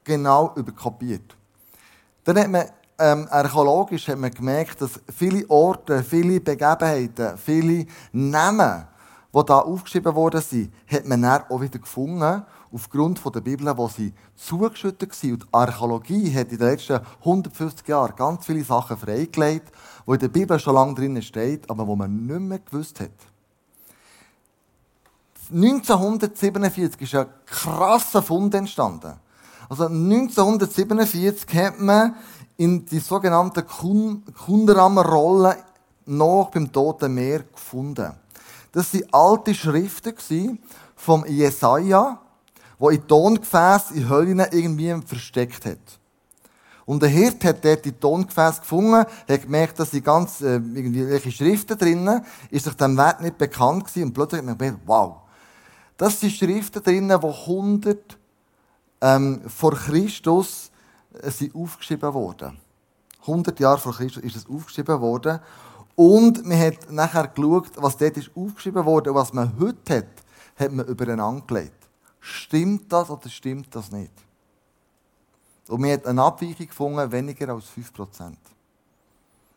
genau 0.03 0.53
überkopiert. 0.55 1.35
Dann 2.23 2.39
hat 2.39 2.49
man 2.49 2.65
ähm, 2.97 3.27
archäologisch 3.29 4.07
hat 4.07 4.17
man 4.17 4.31
gemerkt, 4.31 4.81
dass 4.81 4.99
viele 5.15 5.47
Orte, 5.51 6.03
viele 6.03 6.39
Begebenheiten, 6.39 7.37
viele 7.37 7.85
Namen, 8.11 8.87
die 9.35 9.45
da 9.45 9.59
aufgeschrieben 9.59 10.15
worden 10.15 10.41
sind, 10.41 10.73
hat 10.87 11.05
man 11.05 11.21
dann 11.21 11.43
auch 11.47 11.61
wieder 11.61 11.77
gefunden, 11.77 12.43
aufgrund 12.71 13.21
der 13.33 13.41
Bibel, 13.41 13.77
wo 13.77 13.87
sie 13.87 14.13
zugeschüttet 14.35 15.11
waren. 15.11 15.33
Und 15.33 15.43
die 15.43 15.47
Archäologie 15.51 16.33
hat 16.33 16.51
in 16.51 16.57
den 16.57 16.67
letzten 16.67 16.99
150 17.19 17.87
Jahren 17.87 18.15
ganz 18.15 18.45
viele 18.45 18.63
Sachen 18.63 18.97
freigelegt, 18.97 19.71
die 20.05 20.11
in 20.11 20.19
der 20.19 20.27
Bibel 20.27 20.59
schon 20.59 20.75
lange 20.75 20.95
drin 20.95 21.21
steht, 21.21 21.69
aber 21.69 21.87
wo 21.87 21.95
man 21.95 22.25
nicht 22.25 22.39
mehr 22.39 22.59
gewusst 22.59 22.99
hat. 22.99 23.11
1947 25.49 27.01
ist 27.01 27.15
ein 27.15 27.27
krasser 27.45 28.21
Fund 28.21 28.53
entstanden. 28.53 29.13
Also 29.69 29.85
1947 29.85 31.55
hat 31.55 31.79
man 31.79 32.15
in 32.57 32.85
die 32.85 32.99
sogenannte 32.99 33.63
Kunderammer-Rolle 33.63 35.57
noch 36.05 36.51
beim 36.53 36.71
Toten 36.71 37.13
Meer 37.13 37.43
gefunden. 37.43 38.13
Das 38.71 38.93
waren 38.93 39.13
alte 39.13 39.53
Schriften 39.53 40.59
vom 40.95 41.25
Jesaja, 41.25 42.19
wo 42.79 42.89
in 42.89 43.07
Tongefäß 43.07 43.91
in 43.91 44.09
Höhlen 44.09 44.45
irgendwie 44.51 44.95
versteckt 45.05 45.65
hat. 45.65 45.99
Und 46.85 47.01
der 47.01 47.09
Hirt 47.09 47.43
hat 47.43 47.65
dort 47.65 47.83
die 47.83 47.91
Tongefäße 47.91 48.61
gefunden, 48.61 49.05
hat 49.27 49.41
gemerkt, 49.41 49.77
dass 49.79 49.91
sie 49.91 50.01
ganz 50.01 50.39
äh, 50.39 50.53
irgendwelche 50.55 51.31
Schriften 51.31 51.77
drinnen, 51.77 52.23
ist 52.49 52.63
sich 52.63 52.73
dem 52.75 52.95
Wert 52.95 53.21
nicht 53.21 53.37
bekannt 53.37 53.85
gewesen 53.85 54.07
und 54.07 54.13
plötzlich 54.13 54.39
hat 54.39 54.45
man 54.45 54.57
gemerkt, 54.57 54.79
wow, 54.85 55.17
das 55.97 56.19
sind 56.19 56.31
Schriften 56.31 56.81
drinnen, 56.81 57.19
die 57.19 57.27
100 57.27 58.17
ähm, 59.01 59.41
vor 59.47 59.73
Christus 59.73 60.71
äh, 61.21 61.29
sind 61.29 61.53
aufgeschrieben 61.55 62.13
worden. 62.13 62.57
100 63.21 63.59
Jahre 63.59 63.79
vor 63.79 63.93
Christus 63.93 64.23
ist 64.23 64.37
es 64.37 64.47
aufgeschrieben 64.47 65.01
worden. 65.01 65.39
Und 65.95 66.45
man 66.45 66.59
hat 66.59 66.91
nachher 66.91 67.27
geschaut, 67.27 67.71
was 67.75 67.97
dort 67.97 68.15
ist 68.15 68.31
aufgeschrieben 68.35 68.85
wurde 68.85 69.09
und 69.11 69.17
was 69.17 69.33
man 69.33 69.51
heute 69.59 69.97
hat, 69.97 70.05
hat 70.55 70.71
man 70.71 70.85
übereinander 70.85 71.43
gelegt. 71.45 71.76
Stimmt 72.27 72.91
das 72.91 73.09
oder 73.09 73.29
stimmt 73.29 73.73
das 73.73 73.89
nicht? 73.89 74.11
Und 75.69 75.79
man 75.79 75.91
hat 75.91 76.05
eine 76.05 76.21
Abweichung 76.21 76.67
gefunden, 76.67 77.09
weniger 77.09 77.53
als 77.53 77.65
5%. 77.67 78.35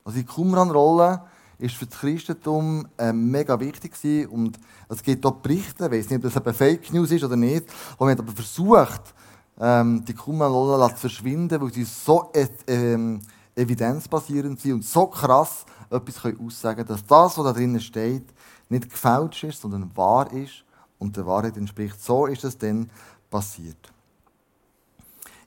Also 0.04 0.18
die 0.18 0.24
Qumran-Rolle 0.24 1.20
ist 1.58 1.74
für 1.74 1.86
das 1.86 1.98
Christentum 1.98 2.86
äh, 2.96 3.12
mega 3.12 3.58
wichtig 3.58 3.92
gewesen. 3.92 4.30
und 4.30 4.60
es 4.88 5.02
gibt 5.02 5.26
auch 5.26 5.32
Berichte, 5.32 5.86
ich 5.86 5.90
weiß 5.90 6.10
nicht, 6.10 6.24
ob 6.24 6.32
das 6.32 6.42
eine 6.42 6.54
Fake 6.54 6.92
News 6.92 7.10
ist 7.10 7.24
oder 7.24 7.34
nicht, 7.34 7.66
man 7.98 8.10
hat 8.10 8.20
aber 8.20 8.32
versucht, 8.32 9.14
ähm, 9.58 10.04
die 10.04 10.14
Qumran-Rolle 10.14 10.90
zu 10.90 10.96
verschwinden, 10.96 11.60
weil 11.60 11.72
sie 11.72 11.84
so 11.84 12.30
äh, 12.32 12.46
ähm, 12.68 13.20
evidenzbasierend 13.56 14.60
sind 14.60 14.74
und 14.74 14.84
so 14.84 15.08
krass 15.08 15.66
etwas 15.90 16.22
können 16.22 16.46
aussagen 16.46 16.86
dass 16.86 17.04
das, 17.04 17.36
was 17.36 17.44
da 17.44 17.52
drinnen 17.52 17.80
steht, 17.80 18.26
nicht 18.68 18.88
gefälscht 18.88 19.42
ist, 19.42 19.60
sondern 19.60 19.90
wahr 19.96 20.32
ist 20.32 20.64
und 21.00 21.16
der 21.16 21.26
Wahrheit 21.26 21.56
entspricht. 21.56 22.00
So 22.00 22.26
ist 22.26 22.44
es 22.44 22.56
dann 22.56 22.88
passiert. 23.28 23.92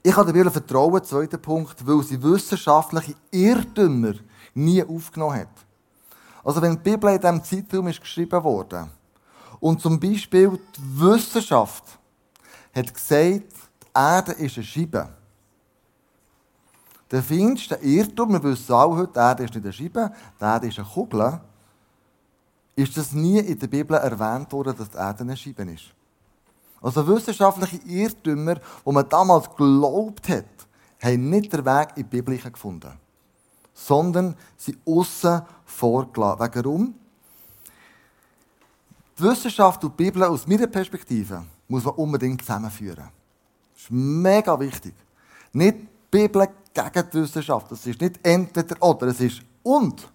Ich 0.02 0.12
kann 0.12 0.26
der 0.26 0.34
Bibel 0.34 0.50
vertrauen, 0.50 1.02
zweiter 1.02 1.38
Punkt, 1.38 1.86
weil 1.86 2.02
sie 2.02 2.22
wissenschaftliche 2.22 3.14
Irrtümer 3.30 4.12
nie 4.52 4.84
aufgenommen 4.84 5.40
hat. 5.40 5.48
Also 6.44 6.60
wenn 6.60 6.72
die 6.76 6.90
Bibel 6.90 7.10
in 7.14 7.20
diesem 7.20 7.42
Zeitraum 7.42 7.88
ist 7.88 8.02
geschrieben 8.02 8.44
wurde 8.44 8.86
und 9.60 9.80
zum 9.80 9.98
Beispiel 9.98 10.60
die 10.76 11.00
Wissenschaft 11.00 11.84
hat 12.74 12.92
gesagt, 12.92 13.44
die 13.82 13.88
Erde 13.94 14.32
ist 14.32 14.56
eine 14.56 14.66
Scheibe. 14.66 15.08
Der 17.10 17.22
feinste 17.22 17.76
Irrtum, 17.76 18.32
wir 18.32 18.42
wissen 18.42 18.74
auch 18.74 18.96
heute, 18.96 19.12
die 19.12 19.18
Erde 19.20 19.44
ist 19.44 19.54
nicht 19.54 19.64
eine 19.64 19.72
Scheibe, 19.72 20.12
die 20.38 20.44
Erde 20.44 20.66
ist 20.66 20.78
eine 20.78 20.88
Kugel, 20.88 21.40
ist 22.76 22.96
das 22.96 23.12
nie 23.12 23.38
in 23.38 23.58
der 23.58 23.66
Bibel 23.66 23.96
erwähnt 23.96 24.52
worden, 24.52 24.74
dass 24.76 24.90
die 24.90 24.96
Erde 24.96 25.20
eine 25.20 25.36
Scheibe 25.36 25.62
ist. 25.62 25.84
Also 26.80 27.06
wissenschaftliche 27.06 27.78
Irrtümer, 27.86 28.56
die 28.56 28.92
man 28.92 29.08
damals 29.08 29.48
geglaubt 29.48 30.28
hat, 30.28 30.44
haben 31.00 31.30
nicht 31.30 31.52
den 31.52 31.64
Weg 31.64 31.88
in 31.96 32.02
die 32.02 32.04
Bibel 32.04 32.36
gefunden, 32.36 32.92
sondern 33.72 34.36
sie 34.56 34.76
aussen 34.84 35.42
vorgelassen. 35.64 36.50
Warum? 36.54 36.94
Die 39.18 39.22
Wissenschaft 39.22 39.82
und 39.84 39.98
die 39.98 40.04
Bibel 40.04 40.24
aus 40.24 40.46
meiner 40.46 40.66
Perspektive 40.66 41.44
muss 41.68 41.84
man 41.84 41.94
unbedingt 41.94 42.42
zusammenführen. 42.42 43.08
Das 43.74 43.84
ist 43.84 43.90
mega 43.90 44.58
wichtig. 44.58 44.94
Nicht 45.52 45.78
die 45.78 45.88
Bibel 46.10 46.48
gegen 46.72 47.10
die 47.10 47.22
Wissenschaft. 47.22 47.70
Das 47.70 47.86
ist 47.86 48.00
nicht 48.00 48.18
entweder 48.22 48.76
oder, 48.82 49.06
es 49.06 49.20
ist 49.20 49.40
und. 49.62 50.10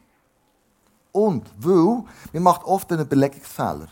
Und, 1.12 1.50
weil, 1.58 2.04
man 2.34 2.44
macht 2.44 2.64
oft 2.64 2.92
einen 2.92 3.02
Überlegungsfehler. 3.02 3.88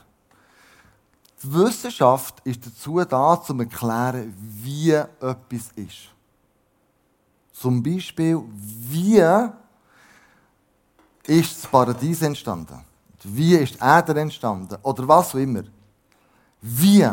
Die 1.43 1.53
Wissenschaft 1.53 2.39
ist 2.43 2.65
dazu 2.65 3.03
da, 3.03 3.33
um 3.33 3.43
zu 3.43 3.57
erklären, 3.59 4.33
wie 4.39 4.91
etwas 4.91 5.71
ist. 5.75 6.09
Zum 7.51 7.81
Beispiel, 7.81 8.41
wie 8.55 9.23
ist 11.27 11.63
das 11.63 11.71
Paradies 11.71 12.21
entstanden? 12.21 12.79
Wie 13.23 13.55
ist 13.55 13.75
die 13.75 13.79
Erde 13.79 14.19
entstanden? 14.19 14.77
Oder 14.81 15.07
was 15.07 15.33
auch 15.33 15.39
immer. 15.39 15.63
Wie 16.61 17.07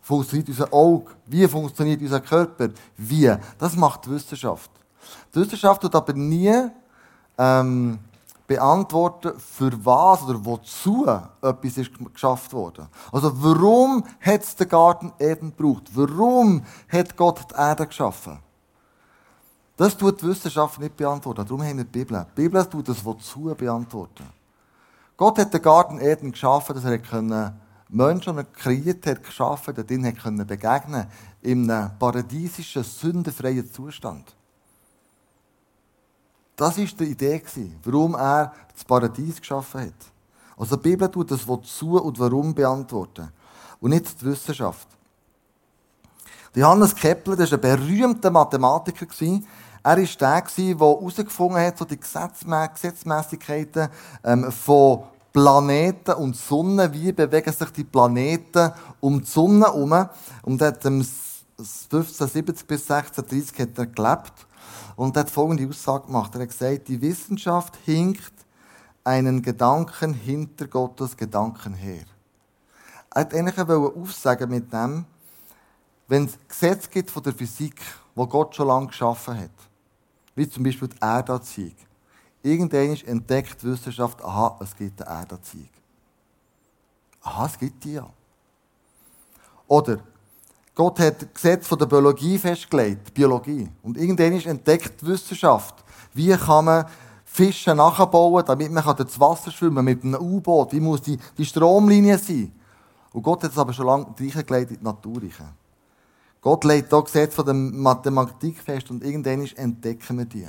funktioniert 0.00 0.48
unser 0.48 0.72
Auge? 0.72 1.12
Wie 1.26 1.46
funktioniert 1.46 2.00
unser 2.00 2.20
Körper? 2.20 2.70
Wie? 2.96 3.32
Das 3.58 3.76
macht 3.76 4.06
die 4.06 4.10
Wissenschaft. 4.10 4.70
Die 5.34 5.40
Wissenschaft 5.40 5.82
tut 5.82 5.94
aber 5.94 6.12
nie 6.12 6.68
ähm, 7.38 7.98
beantworten, 8.52 9.38
für 9.38 9.72
was 9.84 10.22
oder 10.24 10.44
wozu 10.44 11.06
etwas 11.06 11.78
ist 11.78 11.90
geschafft 12.12 12.52
wurde. 12.52 12.88
Also 13.10 13.32
warum 13.42 14.04
hat 14.20 14.42
es 14.42 14.54
den 14.54 14.68
Garten 14.68 15.12
Eden 15.18 15.54
gebraucht? 15.56 15.84
Warum 15.94 16.62
hat 16.88 17.16
Gott 17.16 17.40
die 17.50 17.54
Erde 17.54 17.86
geschaffen? 17.86 18.38
Das 19.76 19.96
tut 19.96 20.20
die 20.20 20.26
Wissenschaft 20.26 20.78
nicht 20.78 20.96
beantworten. 20.96 21.44
Darum 21.44 21.62
haben 21.62 21.78
wir 21.78 21.84
die 21.84 21.98
Bibel. 21.98 22.26
Die 22.36 22.42
Bibel 22.42 22.64
tut 22.66 22.88
das 22.88 23.02
wozu 23.02 23.54
beantworten. 23.56 24.26
Gott 25.16 25.38
hat 25.38 25.54
den 25.54 25.62
Garten 25.62 25.98
Eden 25.98 26.32
geschaffen, 26.32 26.74
dass 26.74 26.84
er 26.84 27.54
Menschen, 27.88 28.34
die 28.34 28.40
er 28.40 28.44
kreiert 28.44 29.06
hat, 29.06 29.22
geschaffen, 29.22 29.76
hat, 29.76 29.88
denen 29.88 30.46
begegnen 30.46 31.06
in 31.40 31.70
einem 31.70 31.98
paradiesischen, 31.98 32.84
sündenfreien 32.84 33.70
Zustand. 33.72 34.34
Das 36.62 36.78
war 36.78 36.84
die 36.84 37.04
Idee, 37.06 37.42
warum 37.82 38.14
er 38.14 38.52
das 38.72 38.84
Paradies 38.84 39.40
geschaffen 39.40 39.80
hat. 39.80 40.12
Also 40.56 40.76
die 40.76 40.90
Bibel 40.90 41.08
tut 41.10 41.32
das 41.32 41.44
Wozu 41.44 42.00
und 42.00 42.16
Warum 42.20 42.54
beantworten. 42.54 43.32
Und 43.80 43.90
nicht 43.90 44.20
die 44.20 44.26
Wissenschaft. 44.26 44.86
Johannes 46.54 46.94
Kepler, 46.94 47.36
war 47.36 47.52
ein 47.52 47.60
berühmter 47.60 48.30
Mathematiker. 48.30 49.06
Er 49.82 49.96
war 49.96 49.96
der, 49.96 50.06
der 50.06 50.76
herausgefunden 50.78 51.58
hat, 51.58 51.78
so 51.78 51.84
die 51.84 51.98
Gesetzmäßigkeiten 51.98 53.88
ähm, 54.22 54.52
von 54.52 55.02
Planeten 55.32 56.12
und 56.12 56.36
Sonne. 56.36 56.92
Wie 56.92 57.10
bewegen 57.10 57.52
sich 57.52 57.70
die 57.70 57.82
Planeten 57.82 58.70
um 59.00 59.20
die 59.20 59.26
Sonne 59.26 59.64
herum? 59.64 60.06
Und 60.42 60.60
er 60.60 60.68
hat 60.68 60.86
1570 60.86 62.68
bis 62.68 62.88
1630 62.88 63.58
hat 63.58 63.78
er 63.78 63.86
gelebt. 63.86 64.46
Und 64.96 65.16
er 65.16 65.20
hat 65.20 65.30
folgende 65.30 65.68
Aussage 65.68 66.06
gemacht. 66.06 66.34
Er 66.34 66.42
hat 66.42 66.48
gesagt, 66.48 66.88
die 66.88 67.00
Wissenschaft 67.00 67.76
hinkt 67.84 68.32
einen 69.04 69.42
Gedanken 69.42 70.14
hinter 70.14 70.66
Gottes 70.66 71.16
Gedanken 71.16 71.74
her. 71.74 72.04
Er 73.14 73.22
hat 73.22 73.34
eigentlich 73.34 73.58
aufsagen 73.58 74.50
mit 74.50 74.72
dem, 74.72 75.04
wenn 76.08 76.24
es 76.24 76.38
Gesetze 76.48 76.88
gibt 76.88 77.10
von 77.10 77.22
der 77.22 77.32
Physik, 77.32 77.80
wo 78.14 78.26
Gott 78.26 78.54
schon 78.54 78.68
lange 78.68 78.88
geschaffen 78.88 79.38
hat, 79.38 79.50
wie 80.34 80.48
zum 80.48 80.62
Beispiel 80.62 80.88
die 80.88 81.00
Erdanziehung, 81.00 81.76
irgendwann 82.42 82.96
entdeckt 83.06 83.62
die 83.62 83.66
Wissenschaft, 83.66 84.22
aha, 84.22 84.58
es 84.60 84.76
gibt 84.76 85.00
eine 85.02 85.20
Erdanziehung. 85.20 85.68
Aha, 87.22 87.46
es 87.46 87.58
gibt 87.58 87.82
die 87.84 87.94
ja. 87.94 88.08
Oder 89.68 90.00
Gott 90.74 90.98
hat 91.00 91.34
Gesetz 91.34 91.66
von 91.66 91.78
der 91.78 91.86
Biologie 91.86 92.38
festgelegt, 92.38 93.12
Biologie. 93.12 93.68
Und 93.82 93.98
irgendwann 93.98 94.32
ist 94.32 94.46
entdeckt 94.46 95.02
die 95.02 95.06
Wissenschaft. 95.06 95.84
Wie 96.14 96.34
kann 96.34 96.64
man 96.64 96.86
Fische 97.24 97.74
nachbauen, 97.74 98.44
damit 98.46 98.72
man 98.72 98.96
durchs 98.96 99.20
Wasser 99.20 99.50
schwimmen 99.50 99.76
kann, 99.76 99.84
mit 99.84 100.02
einem 100.02 100.20
U-Boot? 100.20 100.72
Wie 100.72 100.80
muss 100.80 101.02
die, 101.02 101.18
die 101.36 101.44
Stromlinie 101.44 102.16
sein? 102.16 102.52
Und 103.12 103.22
Gott 103.22 103.42
hat 103.42 103.52
es 103.52 103.58
aber 103.58 103.72
schon 103.74 103.86
lange 103.86 104.06
reingelegt 104.18 104.70
in 104.70 104.78
die 104.78 104.84
Natur. 104.84 105.20
Gott 106.40 106.64
legt 106.64 106.90
hier 106.90 107.02
Gesetze 107.02 107.36
von 107.36 107.44
der 107.44 107.54
Mathematik 107.54 108.58
fest 108.58 108.90
und 108.90 109.04
irgendwann 109.04 109.46
entdecken 109.56 110.18
wir 110.18 110.24
die. 110.24 110.48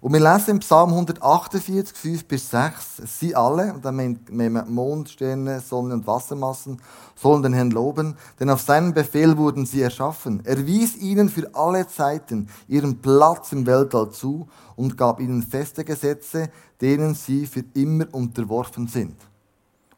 Und 0.00 0.12
wir 0.12 0.20
lesen 0.20 0.52
im 0.52 0.58
Psalm 0.60 0.90
148, 0.90 1.96
5 1.96 2.24
bis 2.26 2.50
6, 2.50 3.02
sie 3.18 3.34
alle, 3.34 3.74
und 3.74 3.84
dann 3.84 3.96
meinen 4.30 4.72
Mond, 4.72 5.08
Sterne, 5.08 5.60
Sonne 5.60 5.94
und 5.94 6.06
Wassermassen, 6.06 6.80
sollen 7.16 7.42
den 7.42 7.52
Herrn 7.52 7.72
loben, 7.72 8.16
denn 8.38 8.48
auf 8.48 8.60
seinen 8.60 8.94
Befehl 8.94 9.36
wurden 9.36 9.66
sie 9.66 9.82
erschaffen. 9.82 10.40
Er 10.44 10.64
wies 10.66 10.96
ihnen 10.96 11.28
für 11.28 11.52
alle 11.52 11.88
Zeiten 11.88 12.48
ihren 12.68 13.02
Platz 13.02 13.50
im 13.50 13.66
Weltall 13.66 14.10
zu 14.10 14.48
und 14.76 14.96
gab 14.96 15.18
ihnen 15.18 15.42
feste 15.42 15.84
Gesetze, 15.84 16.48
denen 16.80 17.16
sie 17.16 17.46
für 17.46 17.64
immer 17.74 18.06
unterworfen 18.12 18.86
sind. 18.86 19.16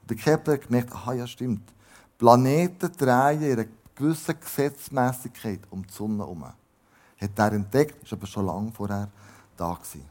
Und 0.00 0.10
der 0.10 0.16
Kepler 0.16 0.54
hat 0.54 0.66
gemerkt, 0.66 0.94
aha, 0.94 1.12
ja 1.12 1.26
stimmt. 1.26 1.74
Planeten 2.16 2.90
drehen 2.96 3.42
ihre 3.42 3.66
gewisse 3.94 4.34
Gesetzmäßigkeit 4.34 5.60
um 5.68 5.86
die 5.86 5.92
Sonne 5.92 6.22
herum. 6.22 6.44
Hat 6.44 7.38
er 7.38 7.52
entdeckt, 7.52 8.02
ist 8.02 8.14
aber 8.14 8.26
schon 8.26 8.46
lange 8.46 8.72
vorher 8.72 9.10
da 9.60 9.74
gewesen. 9.74 10.04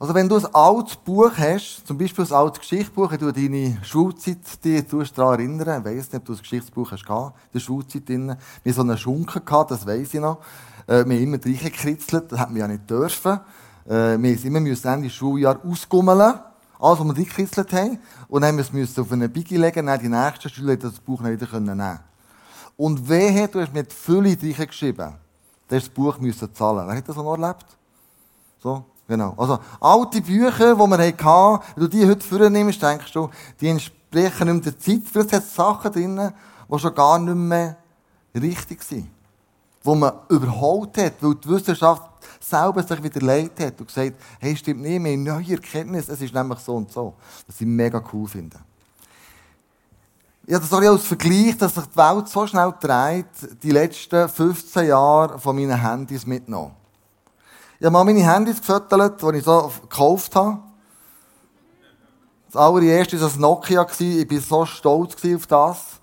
Also 0.00 0.14
wenn 0.14 0.30
du 0.30 0.36
ein 0.36 0.46
altes 0.54 0.96
Buch 0.96 1.30
hast, 1.36 1.86
zum 1.86 1.98
Beispiel 1.98 2.24
ein 2.24 2.32
altes 2.32 2.60
Geschichtsbuch, 2.60 3.14
du 3.16 3.32
deine 3.32 3.78
Schulzeit 3.82 4.38
die 4.64 4.82
daran 4.82 5.40
erinnern, 5.40 5.80
ich 5.80 5.84
weiss 5.84 6.10
nicht, 6.10 6.16
ob 6.16 6.24
du 6.24 6.32
ein 6.32 6.38
Geschichtsbuch 6.38 6.90
hast 6.90 7.04
gehabt, 7.04 7.38
der 7.52 7.60
Schulzeit 7.60 8.08
drin. 8.08 8.34
Wir 8.62 8.72
so 8.72 8.80
einen 8.80 8.96
Schunken 8.96 9.44
gehabt, 9.44 9.70
das 9.70 9.86
weiss 9.86 10.14
ich 10.14 10.20
noch. 10.20 10.38
Äh, 10.86 11.04
wir 11.04 11.16
haben 11.16 11.22
immer 11.22 11.36
reingekritzelt, 11.44 12.32
das 12.32 12.40
hätten 12.40 12.54
wir 12.54 12.60
ja 12.60 12.68
nicht 12.68 12.88
dürfen. 12.88 13.40
Äh, 13.86 14.16
wir 14.18 14.18
mussten 14.18 14.46
immer 14.46 14.92
Ende 14.94 15.10
Schuljahr 15.10 15.60
ausgummeln, 15.66 16.18
alles, 16.18 16.40
was 16.78 17.04
wir 17.04 17.16
reingekritzelt 17.16 17.70
haben. 17.74 17.98
Und 18.28 18.40
dann 18.40 18.56
mussten 18.56 18.78
wir 18.78 19.02
auf 19.02 19.12
eine 19.12 19.28
Biggie 19.28 19.58
legen, 19.58 19.84
dann 19.84 20.00
die 20.00 20.08
nächsten 20.08 20.48
Schüler 20.48 20.76
das 20.78 20.98
Buch 20.98 21.20
nicht 21.20 21.42
wieder 21.42 21.60
nehmen. 21.60 21.98
Und 22.78 23.06
wehe, 23.06 23.48
du 23.48 23.60
hast 23.60 23.74
mit 23.74 23.92
Fülle 23.92 24.30
reingeschrieben 24.30 25.12
das 25.70 25.88
Buch 25.88 26.18
müssen 26.18 26.52
zahlen. 26.54 26.86
Wer 26.86 26.96
hat 26.96 27.08
das 27.08 27.16
noch 27.16 27.32
erlebt? 27.32 27.66
So, 28.58 28.84
genau. 29.06 29.34
Also, 29.36 29.58
alte 29.80 30.20
Bücher, 30.20 30.74
die 30.74 30.80
wir 30.80 30.98
hatten, 30.98 31.64
wenn 31.74 31.84
du 31.84 31.88
die 31.88 32.06
heute 32.06 32.26
vornimmst, 32.26 32.82
denkst 32.82 33.12
du, 33.12 33.30
die 33.60 33.68
entsprechen 33.68 34.52
nicht 34.52 34.64
mehr 34.64 34.72
der 34.72 34.78
Zeit. 34.78 35.02
Vielleicht 35.10 35.32
hat 35.32 35.42
es 35.42 35.54
Sachen 35.54 35.92
drin, 35.92 36.32
die 36.68 36.78
schon 36.78 36.94
gar 36.94 37.18
nicht 37.18 37.34
mehr 37.34 37.76
richtig 38.34 38.82
sind. 38.82 39.08
Die 39.84 39.94
man 39.94 40.12
überholt 40.28 40.98
hat, 40.98 41.14
weil 41.20 41.34
die 41.36 41.48
Wissenschaft 41.48 42.02
selber 42.40 42.82
sich 42.82 43.02
wieder 43.02 43.20
leid 43.20 43.58
hat 43.60 43.80
und 43.80 43.86
gesagt, 43.86 44.14
hey, 44.40 44.56
stimmt 44.56 44.82
nicht, 44.82 44.96
haben 44.96 45.22
neue 45.22 45.52
Erkenntnisse, 45.52 46.12
es 46.12 46.20
ist 46.20 46.34
nämlich 46.34 46.58
so 46.58 46.76
und 46.76 46.90
so. 46.90 47.14
Was 47.46 47.60
ich 47.60 47.66
mega 47.66 48.02
cool 48.12 48.26
finde. 48.26 48.58
Ich 50.50 50.56
habe 50.56 50.66
das 50.68 50.72
auch 50.72 50.82
als 50.82 51.06
Vergleich, 51.06 51.56
dass 51.58 51.76
sich 51.76 51.84
die 51.84 51.96
Welt 51.96 52.28
so 52.28 52.44
schnell 52.44 52.74
dreht, 52.80 53.62
die 53.62 53.70
letzten 53.70 54.28
15 54.28 54.88
Jahre 54.88 55.38
von 55.38 55.54
meinen 55.54 55.80
Handys 55.80 56.26
mitgenommen. 56.26 56.74
Ich 57.78 57.86
habe 57.86 57.92
mal 57.92 58.02
meine 58.02 58.28
Handys 58.28 58.60
gefüttert, 58.60 59.22
die 59.22 59.38
ich 59.38 59.44
so 59.44 59.70
gekauft 59.82 60.34
habe. 60.34 60.58
Das 62.46 62.60
allererste 62.60 63.20
war 63.20 63.28
das 63.28 63.36
Nokia. 63.36 63.86
Ich 64.00 64.28
war 64.28 64.40
so 64.40 64.66
stolz 64.66 65.14
auf 65.24 65.46
das. 65.46 65.99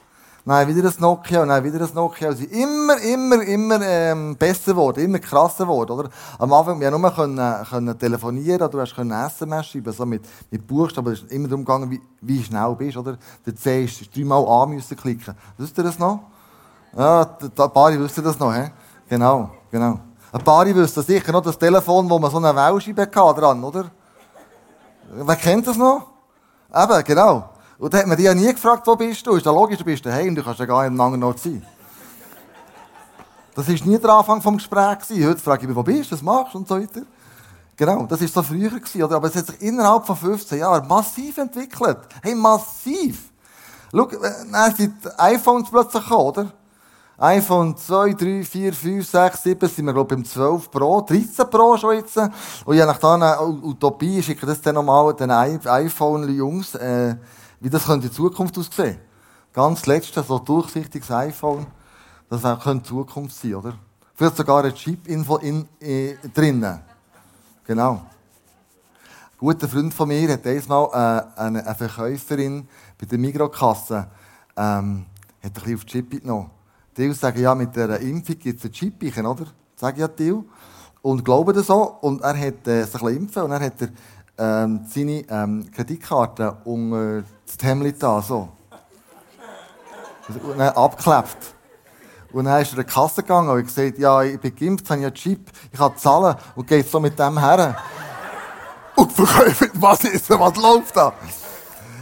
Dann 0.48 0.66
wieder 0.74 0.88
ein 0.88 0.96
Nokia 1.00 1.46
dann 1.46 1.62
wieder 1.62 1.86
ein 1.86 1.94
Nokia. 1.94 2.30
Also 2.30 2.46
immer, 2.46 2.98
immer, 3.02 3.42
immer 3.44 3.82
ähm, 3.82 4.38
besser 4.38 4.72
geworden, 4.72 5.04
immer 5.04 5.20
krasser 5.20 5.66
geworden. 5.66 5.92
Oder? 5.92 6.10
Am 6.40 6.54
Anfang, 6.54 6.80
wir 6.80 6.90
nur 6.90 7.12
können, 7.12 7.66
können 7.66 8.00
telefonieren 8.00 8.62
oder 8.62 8.70
du 8.70 8.80
hast 8.80 8.96
können 8.96 9.12
SMS 9.12 9.68
schreiben, 9.68 9.92
so 9.92 10.06
mit, 10.06 10.24
mit 10.50 10.66
Buchstaben. 10.66 11.12
Es 11.12 11.22
ist 11.22 11.32
immer 11.34 11.50
darum 11.50 11.66
gegangen, 11.66 11.92
wie, 11.92 12.02
wie 12.22 12.42
schnell 12.42 12.64
du 12.70 12.76
bist. 12.76 12.96
Oder? 12.96 13.18
Der 13.46 13.58
C 13.58 13.84
ist 13.84 14.16
dreimal 14.16 14.46
A 14.48 14.66
müssen 14.66 14.96
klicken. 14.96 15.36
Wisst 15.58 15.78
ihr 15.78 15.84
das 15.84 16.00
noch? 16.00 16.22
Ja, 16.96 17.24
ein 17.42 17.74
paar 17.74 18.00
wissen 18.00 18.24
das 18.24 18.40
noch. 18.40 18.54
He? 18.56 18.70
Genau, 19.10 19.52
genau. 19.70 20.00
Ein 20.32 20.44
paar 20.46 20.66
wissen 20.66 21.04
sicher 21.04 21.34
noch 21.34 21.42
das 21.42 21.60
Telefon, 21.60 22.10
wo 22.10 22.18
man 22.20 22.32
so 22.32 22.38
eine 22.38 22.56
Wellscheibe 22.56 23.02
hatte 23.02 23.42
dran, 23.42 23.62
oder? 23.62 23.92
Wer 25.12 25.36
kennt 25.36 25.68
das 25.68 25.76
noch? 25.76 26.08
Eben, 26.74 27.04
genau. 27.04 27.50
Und 27.80 27.94
dann 27.94 28.02
hat 28.02 28.08
man 28.08 28.18
dich 28.18 28.26
ja 28.26 28.34
nie 28.34 28.52
gefragt, 28.52 28.88
wo 28.88 28.96
bist 28.96 29.26
du? 29.26 29.36
Ist 29.36 29.46
ja 29.46 29.52
logisch, 29.52 29.78
du 29.78 29.84
bist 29.84 30.06
daheim, 30.06 30.34
du 30.34 30.44
kannst 30.44 30.60
ja 30.60 30.66
gar 30.66 30.84
nicht 30.84 30.94
im 30.94 31.02
anderen 31.02 31.24
Ort 31.24 31.40
sein. 31.40 31.64
Das 33.54 33.68
war 33.68 33.88
nie 33.88 33.98
der 33.98 34.10
Anfang 34.10 34.40
des 34.40 34.54
Gesprächs. 34.54 35.10
Heute 35.10 35.38
frage 35.38 35.62
ich 35.64 35.68
mich, 35.68 35.76
wo 35.76 35.84
bist 35.84 36.12
du, 36.12 36.16
was 36.16 36.22
machst 36.22 36.54
du 36.54 36.60
und 36.60 36.68
so 36.68 36.80
weiter. 36.80 37.02
Genau, 37.76 38.06
das 38.08 38.22
war 38.22 38.28
so 38.28 38.44
früher. 38.44 38.70
Gewesen, 38.70 39.04
oder? 39.04 39.18
Aber 39.18 39.28
es 39.28 39.36
hat 39.36 39.48
sich 39.48 39.62
innerhalb 39.62 40.06
von 40.06 40.16
15 40.16 40.60
Jahren 40.60 40.88
massiv 40.88 41.38
entwickelt. 41.38 42.00
Hey, 42.24 42.34
massiv. 42.34 43.30
Schau, 43.92 44.10
äh, 44.10 44.18
dann 44.52 44.76
sind 44.76 44.96
die 45.04 45.20
iPhones 45.20 45.70
plötzlich 45.70 46.04
gekommen, 46.04 46.30
oder? 46.30 46.52
iPhone 47.20 47.76
2, 47.76 48.14
3, 48.14 48.44
4, 48.44 48.74
5, 48.74 49.10
6, 49.10 49.44
7 49.44 49.70
sind 49.70 49.86
wir, 49.86 49.94
glaube 49.94 50.14
ich, 50.14 50.20
im 50.20 50.26
12 50.26 50.70
Pro, 50.70 51.02
13 51.02 51.50
Pro 51.50 51.76
schon 51.78 51.96
jetzt. 51.96 52.16
Und 52.64 52.76
je 52.76 52.86
nachdem, 52.86 53.24
Utopie, 53.64 54.22
schicke 54.22 54.46
das 54.46 54.62
dann 54.62 54.76
nochmal 54.76 55.16
den 55.16 55.32
iPhone-Jungs, 55.32 56.76
äh, 56.76 57.16
wie 57.60 57.70
das 57.70 57.86
könnte 57.86 58.08
in 58.08 58.14
Zukunft 58.14 58.58
aussehen. 58.58 58.98
Ganz 59.54 59.86
letzte, 59.86 60.24
so 60.24 60.40
durchsichtiges 60.40 61.10
iPhone, 61.12 61.66
das 62.30 62.42
könnte 62.62 62.88
Zukunft 62.88 63.36
sein, 63.36 63.56
oder? 63.56 63.74
Vielleicht 64.14 64.38
sogar 64.38 64.64
ein 64.64 64.74
Chip-Info 64.74 65.38
in, 65.38 65.68
äh, 65.80 66.16
drinnen. 66.34 66.80
Genau. 67.66 67.94
Ein 67.94 69.38
guter 69.38 69.68
Freund 69.68 69.94
von 69.94 70.08
mir 70.08 70.34
hat 70.34 70.46
einmal 70.46 70.88
äh, 71.36 71.40
eine, 71.40 71.66
eine 71.66 71.76
Verkäuferin 71.76 72.68
bei 72.98 73.06
der 73.06 73.20
Mikrokasse 73.20 74.08
ähm, 74.58 75.06
hat 75.44 75.52
ein 75.52 75.54
bisschen 75.54 75.76
auf 75.76 75.86
die 75.86 75.92
Chip 75.92 76.22
genommen. 76.22 76.50
Die 76.98 77.14
sagen, 77.14 77.40
ja, 77.40 77.54
mit 77.54 77.76
der 77.76 78.00
Impfung 78.00 78.40
gibt 78.40 78.60
es 78.60 78.66
ein 78.66 78.72
Chip, 78.72 79.18
oder? 79.18 79.46
Sag 79.76 79.98
ja 79.98 80.08
die. 80.08 80.34
Und 81.04 81.24
glauben 81.24 81.54
das 81.54 81.68
so. 81.68 81.98
Und 82.02 82.22
er 82.22 82.38
hat 82.38 82.68
äh, 82.68 82.84
sich 82.84 82.96
ein 82.96 83.00
bisschen 83.00 83.18
impfen 83.18 83.44
und 83.44 83.52
dann 83.52 83.62
hat 83.62 83.82
er 83.82 83.90
ähm, 84.38 84.86
seine 84.88 85.24
ähm, 85.30 85.70
Kreditkarte 85.72 86.58
äh, 86.66 87.24
das 87.46 87.68
Hemd 87.68 88.02
da, 88.02 88.22
so. 88.22 88.50
Und 90.30 90.58
dann 90.58 90.70
abgeklebt. 90.70 91.56
Und 92.34 92.46
dann 92.46 92.62
ist 92.62 92.74
er 92.74 92.80
in 92.80 92.86
die 92.86 92.94
Kasse 92.94 93.22
gegangen 93.22 93.50
und 93.50 93.64
gesagt, 93.64 93.98
ja, 93.98 94.22
ich 94.22 94.40
bin 94.40 94.56
geimpft, 94.56 94.90
habe 94.90 95.02
ja 95.02 95.08
einen 95.08 95.16
Chip, 95.16 95.50
ich 95.72 95.80
kann 95.80 95.96
zahlen 95.98 96.36
und 96.56 96.68
geht 96.68 96.90
so 96.90 97.00
mit 97.00 97.18
dem 97.18 97.38
her. 97.40 97.78
Und 98.96 99.12
verkauft, 99.12 99.70
was 99.76 100.04
ist, 100.04 100.30
was 100.30 100.56
läuft 100.58 100.98
da? 100.98 101.14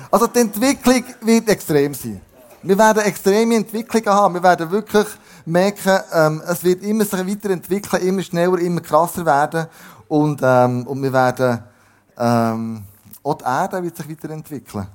Also 0.10 0.28
die 0.28 0.39
Entwicklung 0.39 1.04
wird 1.21 1.50
extrem 1.50 1.93
sein. 1.93 2.21
Wir 2.63 2.78
werden 2.78 3.04
extreme 3.04 3.56
Entwicklungen 3.56 4.10
haben. 4.10 4.34
Wir 4.34 4.43
werden 4.43 4.71
wirklich 4.71 5.06
merken, 5.45 6.00
ähm, 6.12 6.41
es 6.48 6.63
wird 6.63 6.82
immer 6.84 7.06
sich 7.06 7.28
weiterentwickeln, 7.28 8.02
immer 8.02 8.24
schneller, 8.24 8.58
immer 8.58 8.82
krasser 8.82 9.26
werden. 9.26 9.67
Und, 10.08 10.39
ähm, 10.43 10.88
und 10.88 11.04
wir 11.04 11.13
werden 11.13 11.63
ähm, 12.17 12.84
auch 13.23 13.34
die 13.36 13.43
Erde 13.43 13.84
wird 13.84 13.97
sich 13.97 14.10
weiterentwickeln. 14.10 14.88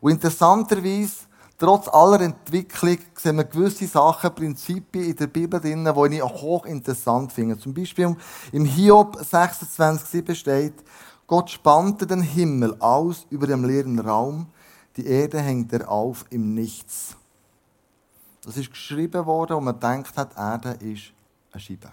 Und 0.00 0.10
interessanterweise, 0.10 1.26
trotz 1.58 1.88
aller 1.88 2.20
Entwicklung, 2.20 2.98
sehen 3.14 3.36
wir 3.36 3.44
gewisse 3.44 3.86
Sachen, 3.86 4.34
Prinzipien 4.34 5.04
in 5.04 5.16
der 5.16 5.28
Bibel 5.28 5.60
drin, 5.60 5.84
die 5.84 6.16
ich 6.16 6.22
auch 6.22 6.42
hochinteressant 6.42 7.32
finde. 7.32 7.58
Zum 7.58 7.72
Beispiel 7.72 8.16
im 8.52 8.64
Hiob 8.64 9.16
26,7 9.18 10.34
steht, 10.34 10.74
Gott 11.26 11.50
spannte 11.50 12.06
den 12.06 12.22
Himmel 12.22 12.76
aus 12.80 13.26
über 13.30 13.46
dem 13.46 13.64
leeren 13.64 13.98
Raum, 13.98 14.46
die 14.96 15.06
Erde 15.06 15.40
hängt 15.40 15.72
er 15.72 15.90
auf 15.90 16.24
im 16.30 16.54
Nichts. 16.54 17.16
Das 18.44 18.56
ist 18.56 18.70
geschrieben 18.70 19.26
worden 19.26 19.56
und 19.56 19.64
man 19.64 19.80
denkt 19.80 20.16
hat, 20.16 20.36
Erde 20.36 20.70
ist 20.84 21.12
eine 21.52 21.60
Scheibe. 21.60 21.92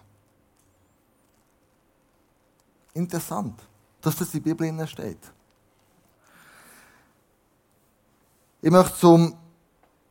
Interessant 2.93 3.59
dass 4.03 4.17
das 4.17 4.33
in 4.33 4.43
der 4.43 4.53
Bibel 4.53 4.87
steht. 4.87 5.31
Ich 8.61 8.69
möchte 8.69 8.95
zum, 8.97 9.33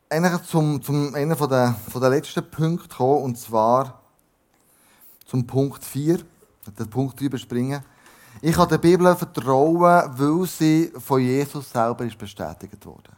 eigentlich 0.09 0.41
zum, 0.43 0.81
zum 0.81 1.15
einen 1.15 1.35
von 1.35 1.49
der, 1.49 1.75
von 1.89 2.01
der 2.01 2.09
letzten 2.09 2.49
Punkte 2.49 2.89
kommen, 2.89 3.23
und 3.23 3.37
zwar 3.37 4.01
zum 5.25 5.47
Punkt 5.47 5.83
4. 5.83 6.19
Den 6.77 6.89
Punkt 6.89 7.19
überspringen. 7.21 7.83
Ich 8.41 8.55
kann 8.55 8.69
der 8.69 8.77
Bibel 8.77 9.15
vertrauen, 9.15 9.81
weil 10.17 10.47
sie 10.47 10.91
von 10.97 11.21
Jesus 11.21 11.69
selber 11.69 12.05
ist 12.05 12.17
bestätigt 12.17 12.85
wurde. 12.85 13.11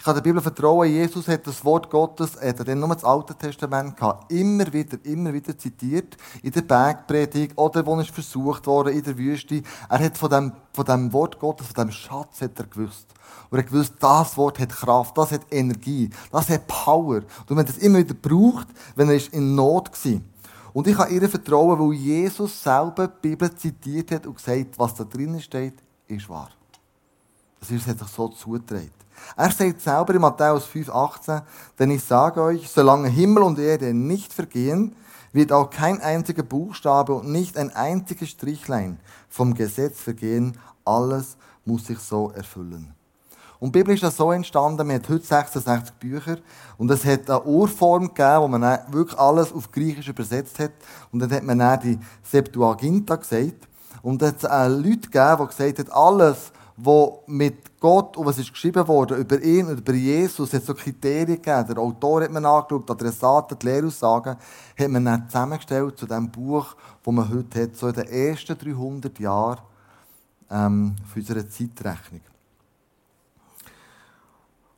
Ich 0.00 0.06
kann 0.06 0.14
der 0.14 0.22
Bibel 0.22 0.40
vertrauen, 0.40 0.90
Jesus 0.90 1.28
hat 1.28 1.46
das 1.46 1.62
Wort 1.62 1.90
Gottes, 1.90 2.34
er 2.36 2.48
hat 2.58 2.66
dann 2.66 2.80
nur 2.80 2.88
das 2.88 3.04
Alte 3.04 3.34
Testament 3.34 3.98
gehabt, 3.98 4.32
immer 4.32 4.72
wieder, 4.72 4.96
immer 5.02 5.30
wieder 5.30 5.58
zitiert, 5.58 6.16
in 6.42 6.52
der 6.52 6.62
Bergpredigt 6.62 7.58
oder 7.58 7.84
wo 7.84 8.00
es 8.00 8.08
versucht 8.08 8.66
wurde, 8.66 8.92
in 8.92 9.02
der 9.02 9.18
Wüste. 9.18 9.62
Er 9.90 9.98
hat 9.98 10.16
von 10.16 10.30
dem, 10.30 10.52
von 10.72 10.86
dem 10.86 11.12
Wort 11.12 11.38
Gottes, 11.38 11.66
von 11.66 11.84
dem 11.84 11.92
Schatz 11.92 12.40
hat 12.40 12.58
er 12.58 12.66
gewusst. 12.66 13.08
Und 13.50 13.58
er 13.58 13.62
hat 13.62 13.70
gewusst, 13.70 13.92
das 14.00 14.38
Wort 14.38 14.58
hat 14.58 14.70
Kraft, 14.70 15.18
das 15.18 15.32
hat 15.32 15.42
Energie, 15.50 16.08
das 16.32 16.48
hat 16.48 16.66
Power. 16.66 17.16
Und 17.16 17.50
man 17.50 17.58
hat 17.58 17.68
das 17.68 17.76
immer 17.76 17.98
wieder 17.98 18.14
gebraucht, 18.14 18.68
wenn 18.96 19.10
er 19.10 19.20
in 19.34 19.54
Not 19.54 19.90
war. 20.02 20.20
Und 20.72 20.86
ich 20.86 20.96
kann 20.96 21.12
ihr 21.12 21.28
vertrauen, 21.28 21.78
weil 21.78 21.92
Jesus 21.92 22.62
selber 22.62 23.06
die 23.06 23.28
Bibel 23.28 23.54
zitiert 23.54 24.12
hat 24.12 24.26
und 24.26 24.36
gesagt, 24.36 24.78
was 24.78 24.94
da 24.94 25.04
drinnen 25.04 25.42
steht, 25.42 25.74
ist 26.06 26.26
wahr. 26.30 26.48
Das 27.58 27.70
ist, 27.70 27.86
hat 27.86 27.98
sich 27.98 28.08
so 28.08 28.28
zugetragen. 28.28 28.90
Er 29.36 29.50
sagt 29.50 29.80
selber 29.80 30.14
in 30.14 30.20
Matthäus 30.20 30.66
5,18, 30.66 31.42
denn 31.78 31.90
ich 31.90 32.04
sage 32.04 32.42
euch, 32.42 32.68
solange 32.70 33.08
Himmel 33.08 33.42
und 33.42 33.58
Erde 33.58 33.94
nicht 33.94 34.32
vergehen, 34.32 34.94
wird 35.32 35.52
auch 35.52 35.70
kein 35.70 36.00
einziger 36.00 36.42
Buchstabe 36.42 37.14
und 37.14 37.30
nicht 37.30 37.56
ein 37.56 37.74
einziges 37.74 38.30
Strichlein 38.30 38.98
vom 39.28 39.54
Gesetz 39.54 40.00
vergehen. 40.00 40.58
Alles 40.84 41.36
muss 41.64 41.86
sich 41.86 41.98
so 41.98 42.30
erfüllen. 42.30 42.94
Und 43.60 43.74
die 43.74 43.80
Bibel 43.80 43.94
ist 43.94 44.02
ja 44.02 44.10
so 44.10 44.32
entstanden, 44.32 44.88
wir 44.88 44.94
haben 44.94 45.08
heute 45.08 45.24
66 45.24 45.94
Bücher 45.96 46.38
und 46.78 46.90
es 46.90 47.04
hat 47.04 47.28
eine 47.28 47.42
Urform 47.42 48.08
gegeben, 48.08 48.40
wo 48.40 48.48
man 48.48 48.78
wirklich 48.88 49.18
alles 49.18 49.52
auf 49.52 49.70
Griechisch 49.70 50.08
übersetzt 50.08 50.58
hat. 50.58 50.72
Und 51.12 51.20
dann 51.20 51.30
hat 51.30 51.42
man 51.42 51.58
dann 51.58 51.78
die 51.80 51.98
Septuaginta 52.22 53.16
gesagt. 53.16 53.68
Und 54.00 54.22
es 54.22 54.42
hat 54.42 54.70
Leute 54.70 55.10
gegeben, 55.10 55.36
die 55.42 55.46
gesagt 55.46 55.78
haben, 55.78 55.92
alles, 55.92 56.52
was 56.82 57.10
mit 57.26 57.78
Gott 57.80 58.16
und 58.16 58.26
was 58.26 58.38
ist 58.38 58.52
geschrieben 58.52 58.86
worden 58.86 59.18
über 59.18 59.40
ihn 59.40 59.66
und 59.66 59.78
über 59.78 59.92
Jesus, 59.92 60.52
hat 60.52 60.64
so 60.64 60.74
Kriterien 60.74 61.40
gegeben. 61.40 61.66
Der 61.66 61.78
Autor 61.78 62.22
hat 62.22 62.30
man 62.30 62.44
angeschaut, 62.44 62.88
die 62.88 62.92
Adressaten, 62.92 63.58
die 63.58 63.66
Lehraussagen, 63.66 64.36
hat 64.78 64.88
man 64.88 65.04
dann 65.04 65.28
zusammengestellt 65.28 65.98
zu 65.98 66.06
dem 66.06 66.30
Buch, 66.30 66.74
das 67.04 67.14
man 67.14 67.28
heute 67.28 67.62
hat, 67.62 67.76
so 67.76 67.88
in 67.88 67.94
den 67.94 68.06
ersten 68.06 68.56
300 68.56 69.18
Jahren 69.18 69.60
ähm, 70.50 70.96
für 71.12 71.20
unsere 71.20 71.48
Zeitrechnung. 71.48 72.20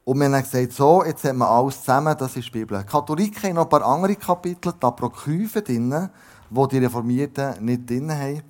Und 0.04 0.18
wir 0.18 0.26
haben 0.26 0.42
gesagt, 0.42 0.72
so, 0.72 1.04
jetzt 1.04 1.24
haben 1.24 1.38
wir 1.38 1.48
alles 1.48 1.80
zusammen, 1.80 2.16
das 2.18 2.36
ist 2.36 2.46
die 2.46 2.50
Bibel. 2.50 2.78
Die 2.78 2.86
Katholiken 2.86 3.42
haben 3.42 3.54
noch 3.54 3.64
ein 3.64 3.68
paar 3.68 3.84
andere 3.84 4.16
Kapitel, 4.16 4.72
die 4.72 4.84
Apokryphen 4.84 5.62
drin, 5.62 6.10
die 6.50 6.68
die 6.68 6.78
Reformierten 6.78 7.64
nicht 7.64 7.88
drin 7.88 8.10
haben. 8.10 8.42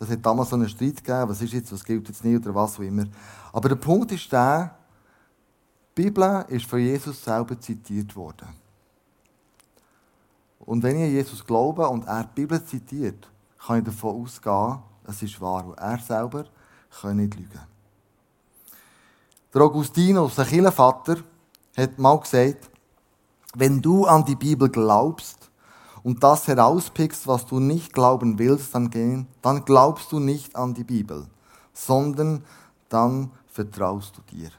Das 0.00 0.08
hat 0.08 0.24
damals 0.24 0.48
so 0.48 0.56
einen 0.56 0.66
Streit 0.66 0.96
gegeben, 0.96 1.28
was 1.28 1.42
ist 1.42 1.52
jetzt, 1.52 1.70
was 1.72 1.84
gilt 1.84 2.08
jetzt 2.08 2.24
nicht 2.24 2.40
oder 2.40 2.54
was 2.54 2.76
auch 2.76 2.82
immer. 2.82 3.04
Aber 3.52 3.68
der 3.68 3.76
Punkt 3.76 4.10
ist 4.12 4.32
der, 4.32 4.74
die 5.94 6.04
Bibel 6.04 6.46
ist 6.48 6.64
von 6.64 6.78
Jesus 6.78 7.22
selber 7.22 7.60
zitiert 7.60 8.16
worden. 8.16 8.48
Und 10.60 10.82
wenn 10.82 10.98
ich 11.04 11.12
Jesus 11.12 11.44
glaube 11.44 11.86
und 11.86 12.06
er 12.06 12.24
die 12.24 12.40
Bibel 12.40 12.64
zitiert, 12.64 13.30
kann 13.58 13.80
ich 13.80 13.84
davon 13.84 14.22
ausgehen, 14.22 14.78
es 15.06 15.22
ist 15.22 15.38
wahr. 15.38 15.66
Und 15.66 15.78
er 15.78 15.98
selber 15.98 16.46
kann 17.02 17.18
nicht 17.18 17.34
lügen. 17.34 17.60
Der 19.52 19.60
Augustinus, 19.60 20.34
der 20.34 20.46
Kirchenvater, 20.46 21.18
hat 21.76 21.98
mal 21.98 22.18
gesagt, 22.18 22.70
wenn 23.54 23.82
du 23.82 24.06
an 24.06 24.24
die 24.24 24.36
Bibel 24.36 24.70
glaubst 24.70 25.39
und 26.02 26.22
das 26.22 26.48
herauspickst, 26.48 27.26
was 27.26 27.46
du 27.46 27.60
nicht 27.60 27.92
glauben 27.92 28.38
willst, 28.38 28.74
dann, 28.74 29.26
dann 29.42 29.64
glaubst 29.64 30.12
du 30.12 30.18
nicht 30.18 30.56
an 30.56 30.74
die 30.74 30.84
Bibel, 30.84 31.26
sondern 31.72 32.44
dann 32.88 33.30
vertraust 33.48 34.16
du 34.16 34.22
dir. 34.34 34.50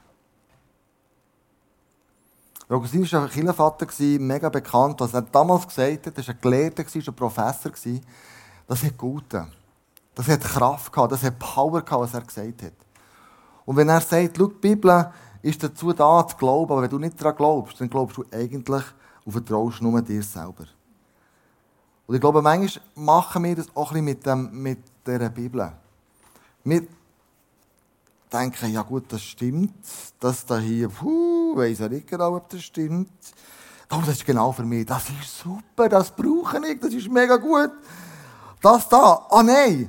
Der 2.68 2.76
Augustinus 2.76 3.12
war 3.12 3.24
ein 3.24 3.28
Kirchenvater, 3.28 3.86
mega 4.18 4.48
bekannt. 4.48 5.00
Was 5.00 5.12
er 5.12 5.22
damals 5.22 5.68
gesagt 5.68 6.06
hat, 6.06 6.16
er 6.16 6.26
war 6.26 6.34
ein 6.34 6.40
Gelehrter, 6.40 6.84
ein 6.84 7.14
Professor. 7.14 7.72
Das 8.66 8.82
hat 8.82 8.96
Gute. 8.96 9.46
Das 10.14 10.28
hat 10.28 10.40
Kraft 10.40 10.92
gehabt, 10.92 11.12
das 11.12 11.22
hat 11.22 11.38
Power 11.38 11.82
gehabt, 11.82 12.02
was 12.02 12.14
er 12.14 12.22
gesagt 12.22 12.62
hat. 12.62 12.72
Und 13.64 13.76
wenn 13.76 13.88
er 13.88 14.00
sagt, 14.00 14.38
die 14.38 14.46
Bibel 14.60 15.10
ist 15.40 15.62
dazu 15.62 15.92
da, 15.92 16.26
zu 16.26 16.36
glauben, 16.36 16.72
aber 16.72 16.82
wenn 16.82 16.90
du 16.90 16.98
nicht 16.98 17.20
daran 17.20 17.36
glaubst, 17.36 17.80
dann 17.80 17.88
glaubst 17.88 18.16
du 18.16 18.24
eigentlich 18.30 18.84
und 19.24 19.32
vertraust 19.32 19.80
nur 19.80 20.00
dir 20.02 20.22
selber. 20.22 20.66
Und 22.12 22.16
ich 22.16 22.20
glaube, 22.20 22.42
manchmal 22.42 22.84
machen 22.94 23.42
wir 23.42 23.56
das 23.56 23.74
auch 23.74 23.90
ein 23.92 24.04
bisschen 24.04 24.52
mit, 24.52 24.76
dem, 24.76 24.84
dieser 25.06 25.30
Bibel. 25.30 25.72
Wir 26.62 26.86
denken, 28.30 28.70
ja 28.70 28.82
gut, 28.82 29.04
das 29.08 29.22
stimmt. 29.22 29.72
Das 30.20 30.44
da 30.44 30.58
hier, 30.58 30.90
puh, 30.90 31.56
weiss 31.56 31.78
ja 31.78 31.88
nicht 31.88 32.06
genau, 32.06 32.36
ob 32.36 32.50
das 32.50 32.64
stimmt. 32.64 33.08
Oh, 33.90 34.00
das 34.00 34.16
ist 34.16 34.26
genau 34.26 34.52
für 34.52 34.62
mich. 34.62 34.84
Das 34.84 35.04
ist 35.08 35.38
super, 35.38 35.88
das 35.88 36.10
brauche 36.10 36.60
ich, 36.66 36.78
das 36.78 36.92
ist 36.92 37.08
mega 37.08 37.38
gut. 37.38 37.70
Das 38.60 38.86
da, 38.90 39.26
oh, 39.30 39.40
nein, 39.40 39.88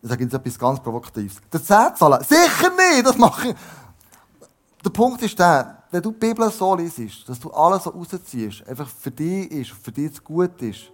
ich 0.00 0.08
sage 0.08 0.22
jetzt 0.22 0.34
etwas 0.34 0.56
ganz 0.56 0.78
Provokatives. 0.78 1.38
Der 1.52 1.64
Zehnzahler, 1.64 2.22
sicher 2.22 2.70
nicht, 2.76 3.04
das 3.04 3.18
mache 3.18 3.48
ich. 3.48 3.56
Der 4.84 4.90
Punkt 4.90 5.20
ist 5.22 5.36
der, 5.36 5.82
wenn 5.90 6.00
du 6.00 6.12
die 6.12 6.28
Bibel 6.28 6.48
so 6.52 6.76
liest, 6.76 7.28
dass 7.28 7.40
du 7.40 7.50
alles 7.50 7.82
so 7.82 7.90
rausziehst, 7.90 8.68
einfach 8.68 8.86
für 8.86 9.10
dich 9.10 9.50
ist, 9.50 9.72
für 9.72 9.90
dich 9.90 10.22
gut 10.22 10.62
ist, 10.62 10.92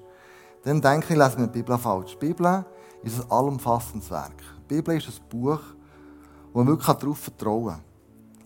dann 0.67 0.81
denke 0.81 1.13
ich, 1.13 1.19
lese 1.19 1.39
mir 1.39 1.47
die 1.47 1.63
Bibel 1.63 1.79
falsch. 1.79 2.13
Die 2.15 2.27
Bibel 2.27 2.65
ist 3.05 3.21
ein 3.21 3.31
allumfassendes 3.31 4.11
Werk. 4.11 4.43
Die 4.69 4.75
Bibel 4.75 4.97
ist 4.97 5.07
ein 5.07 5.29
Buch, 5.29 5.61
wo 6.53 6.59
man 6.59 6.67
wirklich 6.67 6.97
darauf 6.97 7.19
vertrauen 7.19 7.69
kann. 7.69 7.85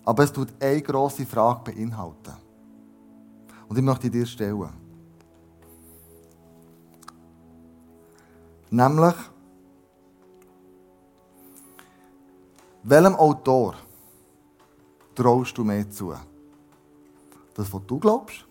Aber 0.04 0.24
es 0.24 0.30
tut 0.30 0.48
eine 0.60 0.82
grosse 0.82 1.24
Frage 1.24 1.72
beinhalten. 1.72 2.34
Und 3.68 3.78
ich 3.78 3.82
möchte 3.82 4.10
dir 4.10 4.26
stellen. 4.26 4.68
Nämlich, 8.68 9.14
Welchem 12.82 13.14
Autor 13.14 13.76
traust 15.14 15.56
du 15.56 15.64
mehr 15.64 15.88
zu? 15.90 16.14
Das, 17.54 17.72
was 17.72 17.86
du 17.86 17.98
glaubst? 17.98 18.46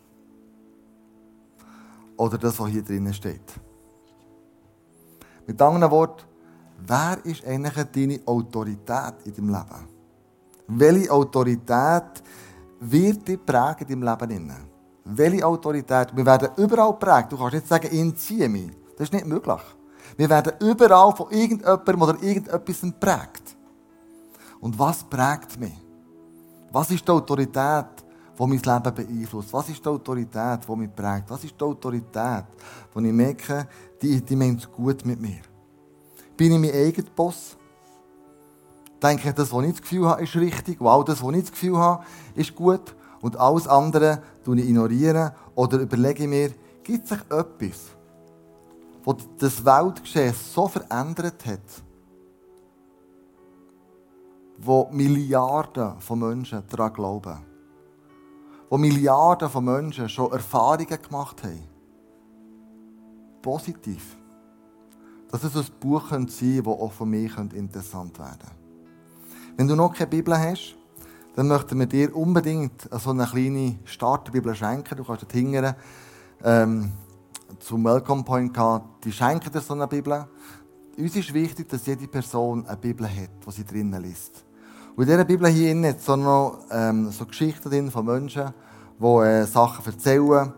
Oder 2.19 2.37
das, 2.37 2.59
was 2.59 2.67
hier 2.67 2.83
drinnen 2.83 3.13
steht? 3.13 3.53
Mit 5.47 5.61
anderen 5.61 5.89
Worten, 5.89 6.25
wer 6.85 7.17
ist 7.23 7.45
eigentlich 7.45 7.87
deine 7.93 8.19
Autorität 8.25 9.13
in 9.23 9.33
deinem 9.35 9.47
Leben? 9.47 9.87
Welche 10.67 11.11
Autorität 11.11 12.21
wird 12.81 13.25
dich 13.25 13.39
prägen 13.45 13.87
in 13.87 14.01
deinem 14.01 14.27
Leben? 14.29 14.53
Welche 15.05 15.45
Autorität? 15.45 16.13
Wir 16.13 16.25
werden 16.25 16.49
überall 16.57 16.93
prägt. 16.99 17.31
Du 17.31 17.37
kannst 17.37 17.53
nicht 17.53 17.67
sagen, 17.67 17.89
ihn 17.89 18.13
ziehe 18.17 18.49
mich. 18.49 18.69
Das 18.97 19.07
ist 19.07 19.13
nicht 19.13 19.25
möglich. 19.25 19.61
Wir 20.17 20.29
werden 20.29 20.51
überall 20.59 21.15
von 21.15 21.31
irgendjemandem 21.31 22.01
oder 22.01 22.21
irgendetwas 22.21 22.81
prägt. 22.99 23.55
Und 24.59 24.77
was 24.77 25.05
prägt 25.05 25.57
mich? 25.57 25.77
Was 26.69 26.91
ist 26.91 27.07
die 27.07 27.11
Autorität, 27.11 27.85
die 28.39 28.45
mein 28.45 28.59
Leben 28.59 28.95
beeinflusst? 28.95 29.51
Was 29.51 29.69
ist 29.69 29.83
die 29.83 29.89
Autorität, 29.89 30.61
die 30.67 30.75
mich 30.75 30.95
prägt? 30.95 31.29
Was 31.29 31.43
ist 31.43 31.59
die 31.59 31.63
Autorität, 31.63 32.45
wo 32.93 32.99
ich 32.99 33.11
merke, 33.11 33.67
die, 34.01 34.21
die 34.21 34.35
meint 34.35 34.71
gut 34.71 35.05
mit 35.05 35.19
mir? 35.19 35.41
Bin 36.37 36.53
ich 36.53 36.59
mein 36.59 36.71
eigener 36.71 37.09
Boss? 37.15 37.57
Denke 39.01 39.29
ich, 39.29 39.35
das, 39.35 39.51
was 39.51 39.63
ich 39.65 39.71
das 39.71 39.81
Gefühl 39.81 40.07
habe, 40.07 40.23
ist 40.23 40.35
richtig. 40.35 40.77
Wow, 40.79 41.03
das, 41.03 41.21
was 41.21 41.33
ich 41.33 41.41
das 41.41 41.51
Gefühl 41.51 41.77
habe, 41.77 42.03
ist 42.35 42.55
gut. 42.55 42.95
Und 43.21 43.37
alles 43.37 43.67
andere 43.67 44.21
ignoriere 44.45 45.33
ich 45.35 45.57
Oder 45.57 45.79
überlege 45.79 46.23
ich 46.23 46.29
mir, 46.29 46.51
gibt 46.81 47.05
es 47.05 47.11
etwas, 47.11 47.95
das 49.05 49.15
das 49.37 49.65
Weltgeschehen 49.65 50.33
so 50.33 50.67
verändert 50.67 51.45
hat, 51.45 51.83
wo 54.57 54.89
Milliarden 54.91 55.99
von 55.99 56.19
Menschen 56.19 56.63
daran 56.69 56.93
glauben. 56.93 57.48
Wo 58.69 58.77
Milliarden 58.77 59.49
von 59.49 59.65
Menschen 59.65 60.07
schon 60.09 60.31
Erfahrungen 60.31 61.01
gemacht 61.01 61.43
haben. 61.43 61.63
Positiv. 63.41 64.15
Dass 65.31 65.43
es 65.43 65.55
ein 65.55 65.65
Buch 65.79 66.09
sein 66.09 66.27
könnte, 66.27 66.63
das 66.63 66.67
auch 66.67 66.91
für 66.91 67.05
mich 67.05 67.35
interessant 67.37 68.17
werden 68.19 68.37
könnte. 68.39 68.59
Wenn 69.57 69.67
du 69.67 69.75
noch 69.75 69.93
keine 69.93 70.09
Bibel 70.09 70.37
hast, 70.37 70.75
dann 71.35 71.47
möchten 71.47 71.79
wir 71.79 71.85
dir 71.85 72.15
unbedingt 72.15 72.89
so 72.91 73.11
eine 73.11 73.25
kleine 73.25 73.79
Starterbibel 73.85 74.55
schenken. 74.55 74.97
Du 74.97 75.03
kannst 75.03 75.23
dort 75.23 75.33
hingern, 75.33 75.75
ähm, 76.43 76.91
zum 77.59 77.83
Welcome 77.83 78.23
Point 78.23 78.53
gehen. 78.53 78.81
Die 79.03 79.11
schenken 79.11 79.51
dir 79.51 79.61
so 79.61 79.73
eine 79.73 79.87
Bibel. 79.87 80.27
Uns 80.97 81.15
ist 81.15 81.33
wichtig, 81.33 81.69
dass 81.69 81.85
jede 81.85 82.07
Person 82.07 82.65
eine 82.67 82.77
Bibel 82.77 83.07
hat, 83.07 83.29
die 83.45 83.51
sie 83.51 83.65
drinnen 83.65 84.01
liest. 84.01 84.43
Und 84.99 85.05
in 85.05 85.11
dieser 85.11 85.23
Bibel 85.23 85.47
hier 85.47 85.71
innen 85.71 85.95
so 85.97 86.17
noch 86.17 86.59
ähm, 86.69 87.09
so 87.09 87.25
Geschichten 87.25 87.69
drin 87.69 87.89
von 87.89 88.05
Menschen, 88.05 88.53
die 88.99 89.05
äh, 89.05 89.45
Sachen 89.45 89.85
erzählen, 89.85 90.51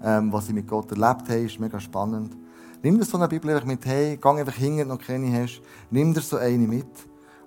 ähm, 0.00 0.32
was 0.32 0.46
sie 0.46 0.52
mit 0.52 0.68
Gott 0.68 0.92
erlebt 0.92 1.28
haben. 1.28 1.42
Das 1.42 1.52
ist 1.52 1.58
mega 1.58 1.80
spannend. 1.80 2.36
Nimm 2.80 2.96
dir 2.96 3.04
so 3.04 3.16
eine 3.16 3.26
Bibel 3.26 3.50
einfach 3.50 3.66
mit, 3.66 3.84
hey, 3.86 4.16
geh 4.16 4.28
einfach 4.28 4.54
hin, 4.54 4.86
noch 4.86 5.00
keine 5.00 5.42
hast. 5.42 5.60
Nimm 5.90 6.14
dir 6.14 6.20
so 6.20 6.36
eine 6.36 6.58
mit 6.58 6.86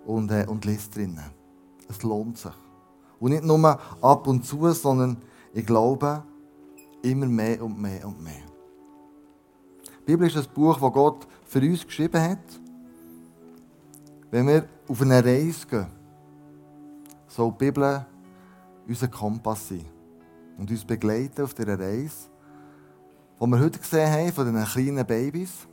und, 0.06 0.30
äh, 0.30 0.46
und 0.46 0.66
lies 0.66 0.90
drinnen. 0.90 1.24
Es 1.88 2.04
lohnt 2.04 2.38
sich. 2.38 2.52
Und 3.22 3.32
nicht 3.32 3.46
nur 3.46 3.80
ab 4.02 4.28
und 4.28 4.46
zu, 4.46 4.70
sondern 4.74 5.16
ich 5.54 5.66
glaube, 5.66 6.22
immer 7.02 7.28
mehr 7.28 7.64
und 7.64 7.82
mehr 7.82 8.06
und 8.06 8.22
mehr. 8.22 8.44
Die 10.02 10.06
Bibel 10.06 10.28
ist 10.28 10.36
ein 10.36 10.54
Buch, 10.54 10.78
das 10.82 10.92
Gott 10.92 11.26
für 11.46 11.62
uns 11.62 11.86
geschrieben 11.86 12.22
hat. 12.22 12.60
Wenn 14.30 14.48
wir 14.48 14.66
auf 14.90 15.02
eine 15.02 15.24
Reise 15.24 15.66
gehen, 15.66 16.01
soll 17.32 17.52
die 17.52 17.66
Bibel 17.66 18.06
unser 18.88 19.08
Kompass 19.08 19.70
sein 19.70 19.86
und 20.58 20.70
uns 20.70 20.84
begleiten 20.84 21.44
auf 21.44 21.54
dieser 21.54 21.80
Reise, 21.80 22.30
die 23.40 23.48
wir 23.48 23.60
heute 23.60 23.80
gesehen 23.80 24.12
haben 24.12 24.34
von 24.34 24.54
den 24.54 24.64
kleinen 24.66 25.06
Babys, 25.06 25.68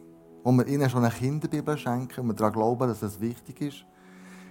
wo 0.45 0.53
wir 0.53 0.67
ihnen 0.67 0.89
schon 0.89 1.05
eine 1.05 1.13
Kinderbibel 1.13 1.77
schenken 1.77 2.21
und 2.21 2.29
wir 2.29 2.35
daran 2.35 2.53
glauben, 2.53 2.89
dass 2.89 3.01
das 3.01 3.21
wichtig 3.21 3.61
ist, 3.61 3.85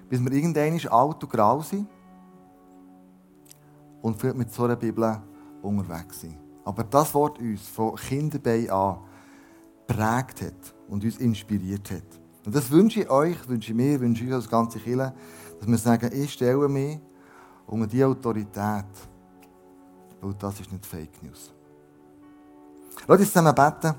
bis 0.10 0.20
wir 0.20 0.32
irgendwann 0.32 0.91
alt 0.91 1.24
und 1.24 1.30
grau 1.30 1.62
sind 1.62 1.88
und 4.02 4.20
vielleicht 4.20 4.38
mit 4.38 4.52
so 4.52 4.65
einer 4.65 4.76
Bibel 4.76 5.22
unterwegs 5.62 6.22
sind. 6.22 6.38
Aber 6.65 6.84
das 6.84 7.13
Wort 7.13 7.39
uns 7.39 7.67
von 7.67 7.96
Kinderbein 7.96 8.70
an 8.70 8.98
prägt 9.88 10.41
hat 10.41 10.76
und 10.89 11.06
uns 11.06 11.17
inspiriert 11.17 11.89
hat. 11.89 12.20
Und 12.46 12.54
das 12.54 12.70
wünsche 12.70 13.02
ich 13.02 13.10
euch, 13.10 13.48
wünsche 13.48 13.72
ich 13.72 13.78
mir, 13.78 14.00
wünsche 14.00 14.26
ich 14.26 14.34
als 14.34 14.50
ganze 14.50 14.80
Kirche, 14.80 15.13
dass 15.60 15.67
wir 15.67 15.78
sagen, 15.78 16.10
ich 16.13 16.34
stelle 16.34 16.67
mich 16.67 17.00
unter 17.65 17.88
die 17.88 18.04
Autorität, 18.04 18.86
weil 20.22 20.34
das 20.39 20.60
ist 20.60 20.72
nicht 20.72 20.86
Fake 20.86 21.22
News. 21.22 21.54
Lass 23.08 23.20
uns 23.20 23.32
zusammen 23.32 23.54
beten. 23.54 23.96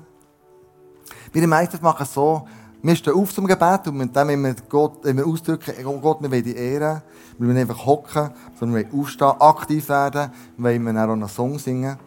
Wir 1.31 1.47
meistens 1.47 1.81
machen 1.81 2.03
es 2.03 2.13
so, 2.13 2.45
wir 2.81 2.95
stehen 2.95 3.13
auf 3.13 3.33
zum 3.33 3.45
Gebet 3.45 3.87
und 3.87 3.97
mit 3.97 4.15
dem, 4.15 4.27
wenn 4.27 4.43
wir, 4.43 4.55
Gott, 4.69 4.99
wenn 5.03 5.17
wir 5.17 5.27
ausdrücken, 5.27 5.73
oh 5.85 5.99
Gott, 5.99 6.21
wir 6.21 6.31
wollen 6.31 6.43
die 6.43 6.55
Ehren, 6.55 7.01
wir 7.37 7.47
wollen 7.47 7.57
einfach 7.57 7.85
hocken, 7.85 8.31
sondern 8.57 8.77
wir 8.77 8.91
wollen 8.91 9.01
aufstehen, 9.01 9.41
aktiv 9.41 9.89
werden, 9.89 10.31
wir 10.57 10.85
wollen 10.85 10.97
auch 10.97 11.09
einen 11.09 11.27
Song 11.27 11.59
singen. 11.59 11.97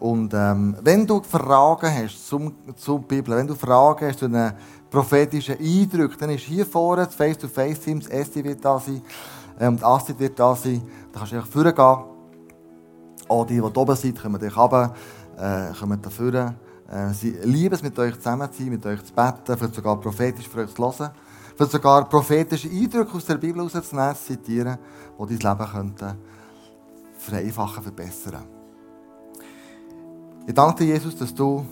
Und 0.00 0.32
ähm, 0.32 0.76
wenn 0.82 1.06
du 1.06 1.22
Fragen 1.22 1.94
hast 1.94 2.26
zum, 2.26 2.54
zur 2.74 3.00
Bibel, 3.00 3.36
wenn 3.36 3.46
du 3.46 3.54
Fragen 3.54 4.08
hast 4.08 4.18
zu 4.18 4.28
den 4.28 4.52
prophetischen 4.90 5.58
Eindrücken, 5.58 6.16
dann 6.18 6.30
ist 6.30 6.44
hier 6.44 6.64
vorne 6.64 7.04
das 7.04 7.14
Face-to-Face-Team, 7.14 8.00
das 8.00 8.08
Esti 8.08 8.42
wird 8.42 8.64
da 8.64 8.78
sein, 8.78 9.02
ähm, 9.60 9.76
die 9.76 9.84
Asti 9.84 10.18
wird 10.18 10.38
da 10.38 10.56
sein, 10.56 10.82
da 11.12 11.18
kannst 11.18 11.32
du 11.32 11.36
einfach 11.36 11.50
vorgehen. 11.50 12.04
Auch 13.28 13.44
die, 13.44 13.54
die 13.54 13.60
oben 13.60 13.94
sind, 13.94 14.20
kommen 14.20 14.40
dich 14.40 14.56
runter, 14.56 14.94
äh, 15.36 15.78
kommen 15.78 16.00
da 16.00 16.08
vorne. 16.08 16.54
Äh, 16.90 17.12
sie 17.12 17.32
lieben 17.42 17.74
es, 17.74 17.82
mit 17.82 17.98
euch 17.98 18.16
zusammen 18.16 18.50
zu 18.50 18.62
sein, 18.62 18.70
mit 18.70 18.86
euch 18.86 19.04
zu 19.04 19.12
beten, 19.12 19.56
vielleicht 19.58 19.74
sogar 19.74 20.00
prophetisch 20.00 20.48
für 20.48 20.60
euch 20.60 20.74
zu 20.74 20.82
hören, 20.82 21.10
vielleicht 21.56 21.72
sogar 21.72 22.08
prophetische 22.08 22.70
Eindrücke 22.70 23.16
aus 23.18 23.26
der 23.26 23.36
Bibel 23.36 23.62
herauszunehmen, 23.68 24.16
zu 24.16 24.24
zitieren, 24.24 24.78
die 25.28 25.38
dein 25.38 25.58
Leben 25.58 25.70
könnten 25.70 26.18
vereinfachen, 27.18 27.82
verbessern. 27.82 28.59
Ich 30.46 30.54
danke 30.54 30.84
dir, 30.84 30.94
Jesus, 30.94 31.16
dass 31.16 31.34
du 31.34 31.64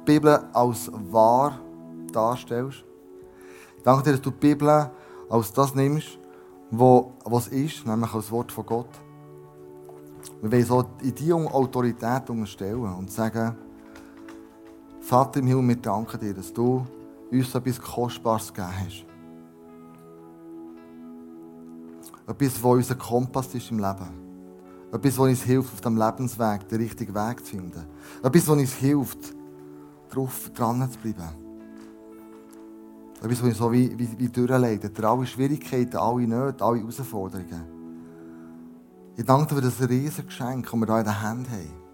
die 0.00 0.12
Bibel 0.12 0.38
als 0.52 0.90
wahr 1.10 1.58
darstellst. 2.12 2.84
Ich 3.76 3.82
danke 3.82 4.02
dir, 4.04 4.12
dass 4.12 4.20
du 4.20 4.30
die 4.30 4.36
Bibel 4.38 4.90
als 5.30 5.52
das 5.52 5.74
nimmst, 5.74 6.18
was 6.70 7.48
ist, 7.48 7.86
nämlich 7.86 8.12
als 8.12 8.30
Wort 8.30 8.52
von 8.52 8.66
Gott. 8.66 8.90
Wir 10.42 10.52
wollen 10.52 10.64
so 10.64 10.84
in 11.00 11.14
die 11.14 11.32
Autorität 11.32 12.28
unterstellen 12.28 12.94
und 12.94 13.10
sagen, 13.10 13.56
Vater 15.00 15.40
im 15.40 15.46
Himmel, 15.46 15.68
wir 15.68 15.76
danken 15.76 16.20
dir, 16.20 16.34
dass 16.34 16.52
du 16.52 16.84
uns 17.30 17.54
etwas 17.54 17.80
Kostbares 17.80 18.52
gegeben 18.52 18.72
hast. 18.84 19.04
Etwas, 22.26 22.62
was 22.62 22.72
unser 22.72 22.94
Kompass 22.96 23.54
ist 23.54 23.70
im 23.70 23.78
Leben. 23.78 24.27
Etwas, 24.90 25.18
was 25.18 25.28
uns 25.28 25.42
hilft, 25.42 25.72
auf 25.72 25.80
dem 25.82 25.98
Lebensweg 25.98 26.68
den 26.68 26.80
richtigen 26.80 27.14
Weg 27.14 27.44
zu 27.44 27.56
finden. 27.56 27.84
Etwas, 28.22 28.48
was 28.48 28.56
uns 28.56 28.72
hilft, 28.72 29.34
drauf 30.08 30.50
dran 30.54 30.90
zu 30.90 30.98
bleiben. 30.98 31.28
Etwas, 33.20 33.42
was 33.42 33.48
uns 33.48 33.58
so 33.58 33.70
wie, 33.70 33.98
wie, 33.98 34.18
wie 34.18 34.28
durchleitet. 34.28 35.04
Alle 35.04 35.26
Schwierigkeiten, 35.26 35.96
alle 35.96 36.26
Nöte, 36.26 36.64
alle 36.64 36.78
Herausforderungen. 36.78 37.78
Ich 39.16 39.24
danke 39.24 39.48
dir 39.48 39.60
für 39.60 39.62
das 39.62 39.88
riesige 39.88 40.28
Geschenk, 40.28 40.70
das 40.70 40.74
wir 40.74 40.86
hier 40.86 40.98
in 40.98 41.04
den 41.04 41.20
Händen 41.20 41.50
haben. 41.50 41.88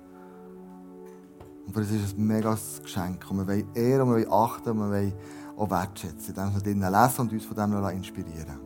Und 1.66 1.76
es 1.78 1.90
ist 1.90 2.16
ein 2.18 2.26
mega 2.26 2.56
Geschenk. 2.82 3.24
Und 3.30 3.38
wir 3.38 3.46
wollen 3.46 3.74
ehren, 3.74 4.08
wir 4.08 4.14
wollen 4.14 4.30
achten, 4.30 4.68
und 4.70 4.78
wir 4.78 4.90
wollen 4.90 5.14
auch 5.56 5.70
wertschätzen, 5.70 6.34
indem 6.34 6.54
wir 6.54 6.60
drinnen 6.60 6.92
lesen 6.92 7.20
und 7.22 7.32
uns 7.32 7.44
von 7.44 7.56
dem 7.56 7.88
inspirieren 7.96 8.60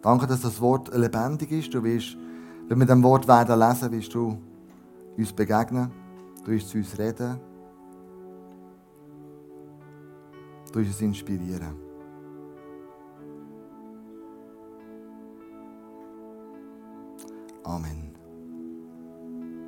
Danke, 0.00 0.26
dass 0.26 0.40
das 0.40 0.60
Wort 0.60 0.94
lebendig 0.96 1.50
ist. 1.50 1.74
Du 1.74 1.82
wirst, 1.82 2.16
wenn 2.68 2.78
wir 2.78 2.86
dem 2.86 3.02
Wort 3.02 3.26
werden 3.26 3.58
lesen, 3.58 3.90
wirst 3.90 4.14
du 4.14 4.38
uns 5.16 5.32
begegnen, 5.32 5.90
du 6.44 6.50
wirst 6.50 6.68
zu 6.68 6.78
uns 6.78 6.98
reden, 6.98 7.40
du 10.72 10.78
wirst 10.78 10.90
uns 10.90 11.00
inspirieren. 11.00 11.74
Amen. 17.64 18.17